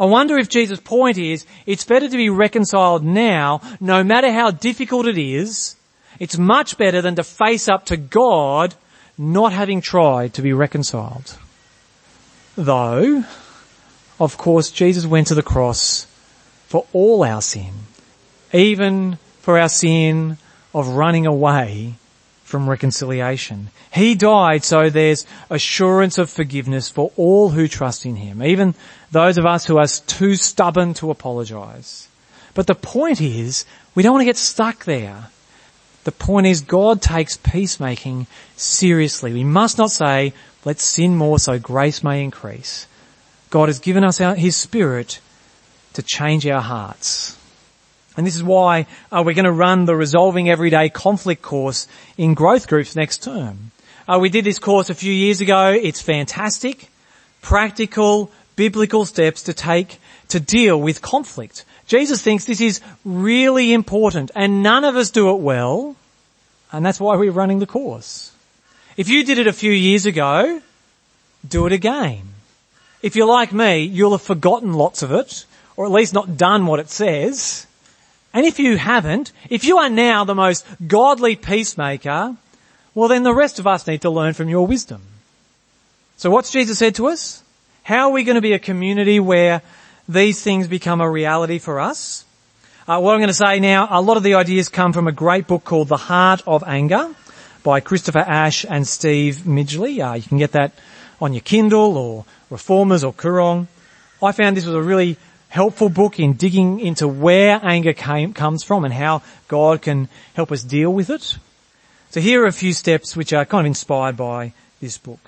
I 0.00 0.06
wonder 0.06 0.38
if 0.38 0.48
Jesus' 0.48 0.80
point 0.80 1.18
is, 1.18 1.44
it's 1.66 1.84
better 1.84 2.08
to 2.08 2.16
be 2.16 2.30
reconciled 2.30 3.04
now, 3.04 3.60
no 3.80 4.02
matter 4.02 4.32
how 4.32 4.50
difficult 4.50 5.06
it 5.06 5.18
is. 5.18 5.76
It's 6.18 6.38
much 6.38 6.78
better 6.78 7.02
than 7.02 7.16
to 7.16 7.22
face 7.24 7.68
up 7.68 7.84
to 7.86 7.98
God 7.98 8.74
not 9.18 9.52
having 9.52 9.82
tried 9.82 10.32
to 10.34 10.42
be 10.42 10.54
reconciled. 10.54 11.36
Though, 12.56 13.24
of 14.18 14.38
course, 14.38 14.70
Jesus 14.70 15.04
went 15.04 15.26
to 15.26 15.34
the 15.34 15.42
cross 15.42 16.06
for 16.72 16.86
all 16.94 17.22
our 17.22 17.42
sin, 17.42 17.70
even 18.50 19.18
for 19.42 19.58
our 19.58 19.68
sin 19.68 20.38
of 20.72 20.88
running 20.88 21.26
away 21.26 21.92
from 22.44 22.66
reconciliation. 22.66 23.68
He 23.92 24.14
died 24.14 24.64
so 24.64 24.88
there's 24.88 25.26
assurance 25.50 26.16
of 26.16 26.30
forgiveness 26.30 26.88
for 26.88 27.12
all 27.18 27.50
who 27.50 27.68
trust 27.68 28.06
in 28.06 28.16
Him, 28.16 28.42
even 28.42 28.74
those 29.10 29.36
of 29.36 29.44
us 29.44 29.66
who 29.66 29.76
are 29.76 29.86
too 29.86 30.34
stubborn 30.34 30.94
to 30.94 31.10
apologize. 31.10 32.08
But 32.54 32.66
the 32.66 32.74
point 32.74 33.20
is, 33.20 33.66
we 33.94 34.02
don't 34.02 34.14
want 34.14 34.22
to 34.22 34.32
get 34.32 34.38
stuck 34.38 34.86
there. 34.86 35.26
The 36.04 36.12
point 36.12 36.46
is 36.46 36.62
God 36.62 37.02
takes 37.02 37.36
peacemaking 37.36 38.26
seriously. 38.56 39.34
We 39.34 39.44
must 39.44 39.76
not 39.76 39.90
say, 39.90 40.32
let's 40.64 40.82
sin 40.82 41.18
more 41.18 41.38
so 41.38 41.58
grace 41.58 42.02
may 42.02 42.24
increase. 42.24 42.86
God 43.50 43.68
has 43.68 43.78
given 43.78 44.04
us 44.04 44.22
our, 44.22 44.34
His 44.34 44.56
Spirit 44.56 45.20
to 45.94 46.02
change 46.02 46.46
our 46.46 46.60
hearts. 46.60 47.36
And 48.16 48.26
this 48.26 48.36
is 48.36 48.42
why 48.42 48.86
uh, 49.10 49.22
we're 49.24 49.34
going 49.34 49.46
to 49.46 49.52
run 49.52 49.84
the 49.84 49.96
Resolving 49.96 50.50
Everyday 50.50 50.90
Conflict 50.90 51.40
course 51.40 51.86
in 52.18 52.34
growth 52.34 52.68
groups 52.68 52.94
next 52.94 53.22
term. 53.22 53.70
Uh, 54.06 54.18
we 54.20 54.28
did 54.28 54.44
this 54.44 54.58
course 54.58 54.90
a 54.90 54.94
few 54.94 55.12
years 55.12 55.40
ago. 55.40 55.70
It's 55.70 56.02
fantastic. 56.02 56.90
Practical, 57.40 58.30
biblical 58.56 59.06
steps 59.06 59.44
to 59.44 59.54
take 59.54 59.98
to 60.28 60.40
deal 60.40 60.80
with 60.80 61.02
conflict. 61.02 61.64
Jesus 61.86 62.22
thinks 62.22 62.44
this 62.44 62.60
is 62.60 62.80
really 63.04 63.72
important 63.72 64.30
and 64.34 64.62
none 64.62 64.84
of 64.84 64.96
us 64.96 65.10
do 65.10 65.30
it 65.30 65.40
well. 65.40 65.96
And 66.72 66.84
that's 66.84 67.00
why 67.00 67.16
we're 67.16 67.32
running 67.32 67.58
the 67.58 67.66
course. 67.66 68.32
If 68.96 69.08
you 69.08 69.24
did 69.24 69.38
it 69.38 69.46
a 69.46 69.52
few 69.52 69.72
years 69.72 70.06
ago, 70.06 70.60
do 71.46 71.66
it 71.66 71.72
again. 71.72 72.22
If 73.02 73.16
you're 73.16 73.26
like 73.26 73.52
me, 73.52 73.80
you'll 73.80 74.12
have 74.12 74.22
forgotten 74.22 74.72
lots 74.72 75.02
of 75.02 75.12
it, 75.12 75.44
or 75.76 75.86
at 75.86 75.92
least 75.92 76.14
not 76.14 76.36
done 76.36 76.66
what 76.66 76.80
it 76.80 76.90
says. 76.90 77.66
And 78.34 78.46
if 78.46 78.58
you 78.58 78.76
haven't, 78.76 79.32
if 79.50 79.64
you 79.64 79.78
are 79.78 79.90
now 79.90 80.24
the 80.24 80.34
most 80.34 80.66
godly 80.86 81.36
peacemaker, 81.36 82.36
well 82.94 83.08
then 83.08 83.22
the 83.22 83.34
rest 83.34 83.58
of 83.58 83.66
us 83.66 83.86
need 83.86 84.02
to 84.02 84.10
learn 84.10 84.34
from 84.34 84.48
your 84.48 84.66
wisdom. 84.66 85.02
So 86.16 86.30
what's 86.30 86.52
Jesus 86.52 86.78
said 86.78 86.94
to 86.96 87.08
us? 87.08 87.42
How 87.82 88.08
are 88.08 88.12
we 88.12 88.24
going 88.24 88.36
to 88.36 88.40
be 88.40 88.52
a 88.52 88.58
community 88.58 89.18
where 89.18 89.60
these 90.08 90.42
things 90.42 90.68
become 90.68 91.00
a 91.00 91.10
reality 91.10 91.58
for 91.58 91.80
us? 91.80 92.24
Uh, 92.86 93.00
what 93.00 93.12
I'm 93.12 93.20
going 93.20 93.28
to 93.28 93.34
say 93.34 93.60
now, 93.60 93.88
a 93.90 94.00
lot 94.00 94.16
of 94.16 94.22
the 94.22 94.34
ideas 94.34 94.68
come 94.68 94.92
from 94.92 95.08
a 95.08 95.12
great 95.12 95.46
book 95.46 95.64
called 95.64 95.88
The 95.88 95.96
Heart 95.96 96.42
of 96.46 96.64
Anger 96.66 97.14
by 97.62 97.80
Christopher 97.80 98.18
Ash 98.18 98.64
and 98.68 98.86
Steve 98.86 99.42
Midgley. 99.46 100.04
Uh, 100.04 100.14
you 100.14 100.22
can 100.22 100.38
get 100.38 100.52
that 100.52 100.72
on 101.20 101.32
your 101.32 101.42
Kindle 101.42 101.96
or 101.96 102.24
Reformers 102.50 103.04
or 103.04 103.12
Koorong. 103.12 103.68
I 104.22 104.32
found 104.32 104.56
this 104.56 104.66
was 104.66 104.74
a 104.74 104.82
really 104.82 105.16
helpful 105.52 105.90
book 105.90 106.18
in 106.18 106.32
digging 106.32 106.80
into 106.80 107.06
where 107.06 107.60
anger 107.62 107.92
came, 107.92 108.32
comes 108.32 108.64
from 108.64 108.86
and 108.86 108.94
how 108.94 109.20
God 109.48 109.82
can 109.82 110.08
help 110.32 110.50
us 110.50 110.62
deal 110.62 110.90
with 110.90 111.10
it. 111.10 111.36
So 112.10 112.20
here 112.20 112.42
are 112.42 112.46
a 112.46 112.52
few 112.52 112.72
steps 112.72 113.14
which 113.14 113.34
are 113.34 113.44
kind 113.44 113.66
of 113.66 113.66
inspired 113.66 114.16
by 114.16 114.54
this 114.80 114.96
book. 114.96 115.20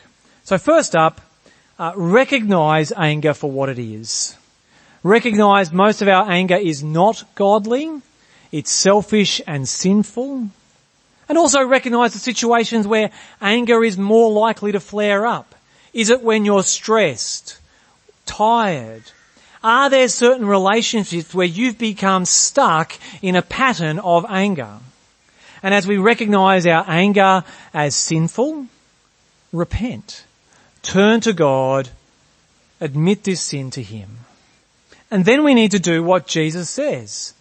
So 0.45 0.57
first 0.57 0.97
up, 0.97 1.21
uh, 1.79 1.93
recognize 1.95 2.91
anger 2.97 3.35
for 3.35 3.51
what 3.51 3.69
it 3.69 3.79
is. 3.79 4.35
Recognize 5.03 5.75
most 5.75 6.01
of 6.01 6.09
our 6.09 6.31
anger 6.31 6.57
is 6.57 6.83
not 6.83 7.23
godly. 7.35 8.01
It's 8.51 8.73
selfish 8.73 9.43
and 9.47 9.69
sinful. 9.69 10.49
And 11.29 11.37
also 11.37 11.63
recognize 11.63 12.15
the 12.15 12.19
situations 12.19 12.87
where 12.87 13.11
anger 13.43 13.85
is 13.85 13.99
more 13.99 14.33
likely 14.33 14.73
to 14.73 14.81
flare 14.81 15.27
up. 15.27 15.55
Is 15.93 16.09
it 16.09 16.23
when 16.23 16.47
you're 16.47 16.63
stressed? 16.63 17.59
Tired? 18.25 19.03
Are 19.65 19.89
there 19.89 20.09
certain 20.09 20.47
relationships 20.47 21.35
where 21.35 21.47
you've 21.47 21.79
become 21.79 22.27
stuck 22.27 22.93
in 23.23 23.35
a 23.35 23.41
pattern 23.41 23.99
of 23.99 24.27
anger? 24.29 24.77
And 25.63 25.73
as 25.73 25.87
we 25.87 25.97
recognize 25.97 26.67
our 26.67 26.85
anger 26.87 27.43
as 27.73 27.97
sinful, 27.97 28.67
repent. 29.55 30.25
Turn 30.83 31.23
to 31.23 31.33
God. 31.33 31.89
Admit 32.79 33.25
this 33.25 33.41
sin 33.41 33.71
to 33.71 33.83
Him. 33.83 34.19
And 35.11 35.25
then 35.25 35.43
we 35.45 35.55
need 35.55 35.71
to 35.71 35.79
do 35.79 36.03
what 36.03 36.27
Jesus 36.27 36.69
says. 36.69 37.33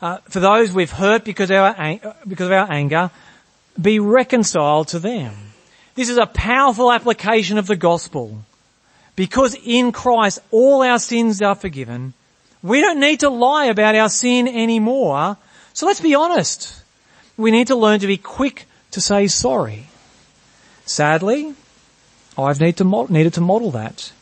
Uh, 0.00 0.18
for 0.28 0.38
those 0.38 0.72
we've 0.72 0.92
hurt 0.92 1.24
because 1.24 1.50
of, 1.50 1.56
our, 1.56 1.98
because 2.28 2.46
of 2.46 2.52
our 2.52 2.70
anger, 2.70 3.10
be 3.80 3.98
reconciled 3.98 4.86
to 4.88 5.00
them. 5.00 5.34
This 5.96 6.08
is 6.08 6.18
a 6.18 6.26
powerful 6.26 6.92
application 6.92 7.58
of 7.58 7.66
the 7.66 7.76
gospel. 7.76 8.44
Because 9.14 9.54
in 9.64 9.92
Christ 9.92 10.38
all 10.50 10.82
our 10.82 10.98
sins 10.98 11.42
are 11.42 11.54
forgiven, 11.54 12.14
we 12.62 12.80
don't 12.80 13.00
need 13.00 13.20
to 13.20 13.28
lie 13.28 13.66
about 13.66 13.94
our 13.94 14.08
sin 14.08 14.48
anymore. 14.48 15.36
So 15.72 15.86
let's 15.86 16.00
be 16.00 16.14
honest. 16.14 16.82
We 17.36 17.50
need 17.50 17.66
to 17.68 17.76
learn 17.76 18.00
to 18.00 18.06
be 18.06 18.16
quick 18.16 18.66
to 18.92 19.00
say 19.00 19.26
sorry. 19.26 19.86
Sadly, 20.84 21.54
I've 22.36 22.60
need 22.60 22.76
to, 22.78 23.06
needed 23.10 23.34
to 23.34 23.40
model 23.40 23.70
that, 23.72 24.12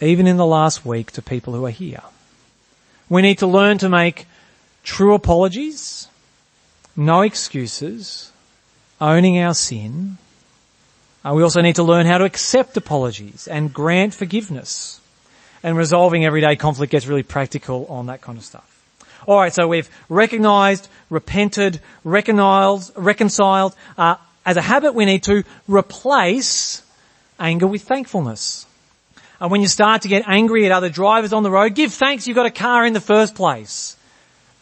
even 0.00 0.26
in 0.26 0.36
the 0.36 0.46
last 0.46 0.84
week 0.84 1.10
to 1.12 1.22
people 1.22 1.54
who 1.54 1.64
are 1.64 1.70
here. 1.70 2.02
We 3.08 3.22
need 3.22 3.38
to 3.38 3.46
learn 3.46 3.78
to 3.78 3.88
make 3.88 4.26
true 4.82 5.14
apologies, 5.14 6.08
no 6.96 7.22
excuses, 7.22 8.32
owning 9.00 9.38
our 9.38 9.54
sin, 9.54 10.18
uh, 11.24 11.32
we 11.34 11.42
also 11.42 11.60
need 11.60 11.76
to 11.76 11.82
learn 11.82 12.06
how 12.06 12.18
to 12.18 12.24
accept 12.24 12.76
apologies 12.76 13.46
and 13.48 13.72
grant 13.72 14.14
forgiveness. 14.14 15.00
And 15.62 15.76
resolving 15.76 16.24
everyday 16.24 16.56
conflict 16.56 16.90
gets 16.90 17.06
really 17.06 17.22
practical 17.22 17.84
on 17.86 18.06
that 18.06 18.22
kind 18.22 18.38
of 18.38 18.44
stuff. 18.44 18.66
Alright, 19.28 19.52
so 19.52 19.68
we've 19.68 19.90
recognized, 20.08 20.88
repented, 21.10 21.80
reconciled, 22.04 22.90
reconciled. 22.96 23.74
Uh, 23.98 24.16
as 24.46 24.56
a 24.56 24.62
habit, 24.62 24.94
we 24.94 25.04
need 25.04 25.24
to 25.24 25.44
replace 25.68 26.82
anger 27.38 27.66
with 27.66 27.82
thankfulness. 27.82 28.64
And 29.40 29.50
when 29.50 29.60
you 29.60 29.68
start 29.68 30.02
to 30.02 30.08
get 30.08 30.24
angry 30.26 30.64
at 30.64 30.72
other 30.72 30.88
drivers 30.88 31.34
on 31.34 31.42
the 31.42 31.50
road, 31.50 31.74
give 31.74 31.92
thanks 31.92 32.26
you've 32.26 32.36
got 32.36 32.46
a 32.46 32.50
car 32.50 32.86
in 32.86 32.94
the 32.94 33.00
first 33.00 33.34
place. 33.34 33.96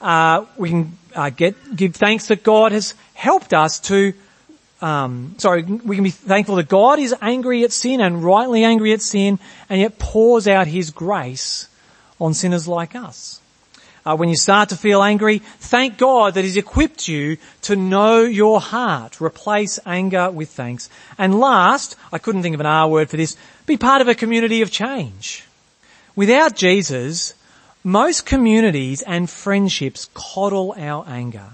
Uh, 0.01 0.47
we 0.57 0.71
can 0.71 0.99
uh, 1.15 1.31
get 1.31 1.75
give 1.75 1.95
thanks 1.95 2.29
that 2.29 2.43
God 2.43 2.73
has 2.73 2.95
helped 3.15 3.53
us 3.53 3.81
to 3.81 4.15
um, 4.81 5.35
sorry, 5.39 5.63
we 5.63 5.97
can 5.97 6.05
be 6.05 6.11
thankful 6.11 6.57
that 6.57 6.69
God 6.69 6.99
is 6.99 7.15
angry 7.21 7.65
at 7.65 7.73
sin 7.73 8.01
and 8.01 8.23
rightly 8.23 8.65
angry 8.65 8.93
at 8.93 9.03
sin 9.03 9.39
and 9.69 9.81
yet 9.81 9.99
pours 9.99 10.47
out 10.47 10.67
His 10.67 10.91
grace 10.91 11.69
on 12.21 12.35
sinners 12.35 12.69
like 12.69 12.95
us. 12.95 13.41
Uh, 14.07 14.17
when 14.17 14.29
you 14.29 14.37
start 14.37 14.71
to 14.71 14.77
feel 14.77 15.03
angry, 15.03 15.41
thank 15.41 15.99
God 15.99 16.35
that 16.35 16.45
He's 16.45 16.57
equipped 16.57 17.09
you 17.09 17.37
to 17.63 17.77
know 17.77 18.23
your 18.23 18.61
heart. 18.61 19.21
Replace 19.21 19.79
anger 19.85 20.31
with 20.31 20.49
thanks. 20.51 20.89
And 21.19 21.39
last, 21.39 21.97
I 22.13 22.19
couldn't 22.19 22.43
think 22.43 22.55
of 22.55 22.61
an 22.61 22.67
R 22.67 22.89
word 22.89 23.11
for 23.11 23.17
this, 23.17 23.37
be 23.67 23.77
part 23.77 24.01
of 24.01 24.09
a 24.09 24.15
community 24.15 24.63
of 24.63 24.71
change. 24.71 25.45
Without 26.15 26.57
Jesus, 26.57 27.35
most 27.85 28.27
communities 28.27 29.03
and 29.03 29.29
friendships 29.29 30.09
coddle 30.15 30.75
our 30.79 31.05
anger. 31.07 31.51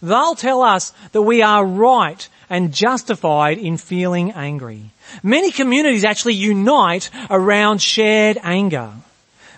They'll 0.00 0.34
tell 0.34 0.62
us 0.62 0.92
that 1.12 1.22
we 1.22 1.42
are 1.42 1.64
right 1.64 2.28
and 2.50 2.72
justified 2.72 3.58
in 3.58 3.76
feeling 3.76 4.32
angry. 4.32 4.90
Many 5.22 5.50
communities 5.50 6.04
actually 6.04 6.34
unite 6.34 7.10
around 7.30 7.80
shared 7.80 8.38
anger. 8.42 8.92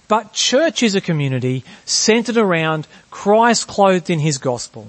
But 0.08 0.32
church 0.32 0.82
is 0.82 0.94
a 0.94 1.00
community 1.00 1.64
centered 1.84 2.36
around 2.36 2.86
Christ 3.10 3.68
clothed 3.68 4.10
in 4.10 4.18
his 4.18 4.38
gospel. 4.38 4.88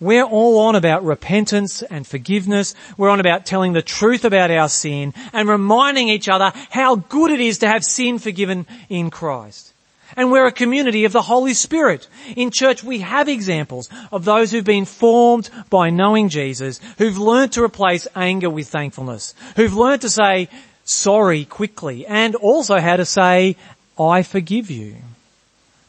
We're 0.00 0.24
all 0.24 0.58
on 0.58 0.74
about 0.74 1.04
repentance 1.04 1.82
and 1.82 2.06
forgiveness. 2.06 2.74
We're 2.98 3.08
on 3.08 3.20
about 3.20 3.46
telling 3.46 3.72
the 3.72 3.80
truth 3.80 4.24
about 4.24 4.50
our 4.50 4.68
sin 4.68 5.14
and 5.32 5.48
reminding 5.48 6.08
each 6.08 6.28
other 6.28 6.52
how 6.70 6.96
good 6.96 7.30
it 7.30 7.40
is 7.40 7.58
to 7.58 7.68
have 7.68 7.84
sin 7.84 8.18
forgiven 8.18 8.66
in 8.88 9.10
Christ. 9.10 9.73
And 10.16 10.30
we're 10.30 10.46
a 10.46 10.52
community 10.52 11.04
of 11.04 11.12
the 11.12 11.22
Holy 11.22 11.54
Spirit. 11.54 12.08
In 12.36 12.50
church 12.50 12.84
we 12.84 13.00
have 13.00 13.28
examples 13.28 13.88
of 14.12 14.24
those 14.24 14.50
who've 14.50 14.64
been 14.64 14.84
formed 14.84 15.50
by 15.70 15.90
knowing 15.90 16.28
Jesus, 16.28 16.80
who've 16.98 17.18
learned 17.18 17.52
to 17.52 17.64
replace 17.64 18.06
anger 18.14 18.50
with 18.50 18.68
thankfulness, 18.68 19.34
who've 19.56 19.74
learned 19.74 20.02
to 20.02 20.10
say 20.10 20.48
sorry 20.84 21.44
quickly, 21.44 22.06
and 22.06 22.34
also 22.34 22.78
how 22.78 22.96
to 22.96 23.04
say, 23.04 23.56
I 23.98 24.22
forgive 24.22 24.70
you. 24.70 24.96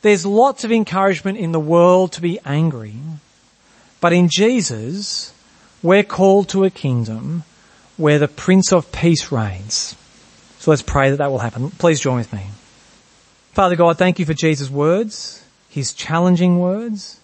There's 0.01 0.25
lots 0.25 0.63
of 0.63 0.71
encouragement 0.71 1.37
in 1.37 1.51
the 1.51 1.59
world 1.59 2.13
to 2.13 2.21
be 2.21 2.39
angry, 2.45 2.93
but 3.99 4.13
in 4.13 4.29
Jesus, 4.29 5.33
we're 5.81 6.03
called 6.03 6.49
to 6.49 6.63
a 6.63 6.69
kingdom 6.69 7.43
where 7.97 8.19
the 8.19 8.27
Prince 8.27 8.71
of 8.71 8.91
Peace 8.91 9.31
reigns. 9.31 9.95
So 10.59 10.71
let's 10.71 10.81
pray 10.81 11.09
that 11.09 11.17
that 11.17 11.31
will 11.31 11.39
happen. 11.39 11.71
Please 11.71 11.99
join 11.99 12.17
with 12.17 12.33
me. 12.33 12.43
Father 13.55 13.77
God, 13.77 13.97
thank 13.97 14.19
you 14.19 14.25
for 14.25 14.33
Jesus' 14.33 14.69
words, 14.69 15.41
his 15.69 15.93
challenging 15.93 16.59
words, 16.59 17.21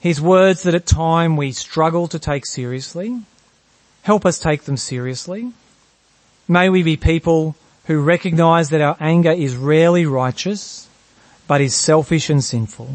his 0.00 0.18
words 0.18 0.62
that 0.62 0.74
at 0.74 0.86
time 0.86 1.36
we 1.36 1.52
struggle 1.52 2.08
to 2.08 2.18
take 2.18 2.46
seriously. 2.46 3.20
Help 4.00 4.24
us 4.24 4.38
take 4.38 4.62
them 4.62 4.78
seriously. 4.78 5.52
May 6.48 6.70
we 6.70 6.82
be 6.82 6.96
people 6.96 7.54
who 7.84 8.00
recognize 8.00 8.70
that 8.70 8.80
our 8.80 8.96
anger 8.98 9.32
is 9.32 9.56
rarely 9.56 10.06
righteous, 10.06 10.88
but 11.46 11.60
is 11.60 11.74
selfish 11.74 12.30
and 12.30 12.42
sinful. 12.42 12.88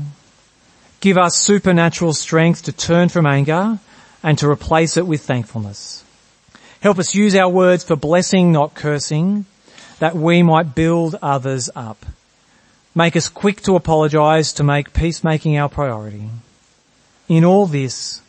Give 0.99 1.19
us 1.19 1.38
supernatural 1.38 2.13
strength 2.13 2.63
to 2.63 2.71
turn 2.71 3.10
from 3.10 3.28
anger 3.28 3.78
and 4.23 4.36
to 4.39 4.49
replace 4.49 4.97
it 4.97 5.06
with 5.06 5.21
thankfulness. 5.21 6.04
Help 6.82 6.97
us 6.97 7.13
use 7.13 7.36
our 7.36 7.49
words 7.49 7.84
for 7.84 7.95
blessing, 7.95 8.52
not 8.52 8.73
cursing, 8.73 9.45
that 9.99 10.15
we 10.15 10.41
might 10.41 10.73
build 10.73 11.15
others 11.21 11.69
up. 11.75 12.04
Make 12.99 13.15
us 13.15 13.29
quick 13.29 13.62
to 13.62 13.77
apologise 13.77 14.51
to 14.51 14.63
make 14.65 14.91
peacemaking 14.91 15.57
our 15.57 15.69
priority. 15.69 16.29
In 17.29 17.45
all 17.45 17.65
this, 17.65 18.19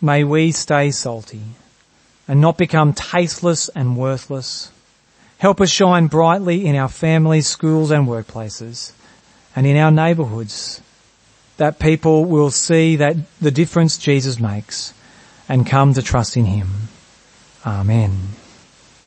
may 0.00 0.24
we 0.24 0.52
stay 0.52 0.90
salty 0.90 1.42
and 2.26 2.40
not 2.40 2.56
become 2.56 2.94
tasteless 2.94 3.68
and 3.68 3.94
worthless. 3.94 4.72
Help 5.36 5.60
us 5.60 5.68
shine 5.68 6.06
brightly 6.06 6.64
in 6.64 6.76
our 6.76 6.88
families, 6.88 7.46
schools 7.46 7.90
and 7.90 8.08
workplaces 8.08 8.92
and 9.54 9.66
in 9.66 9.76
our 9.76 9.90
neighbourhoods 9.90 10.80
that 11.58 11.78
people 11.78 12.24
will 12.24 12.50
see 12.50 12.96
that 12.96 13.16
the 13.42 13.50
difference 13.50 13.98
Jesus 13.98 14.40
makes 14.40 14.94
and 15.46 15.66
come 15.66 15.92
to 15.92 16.00
trust 16.00 16.38
in 16.38 16.46
Him. 16.46 16.68
Amen. 17.66 18.30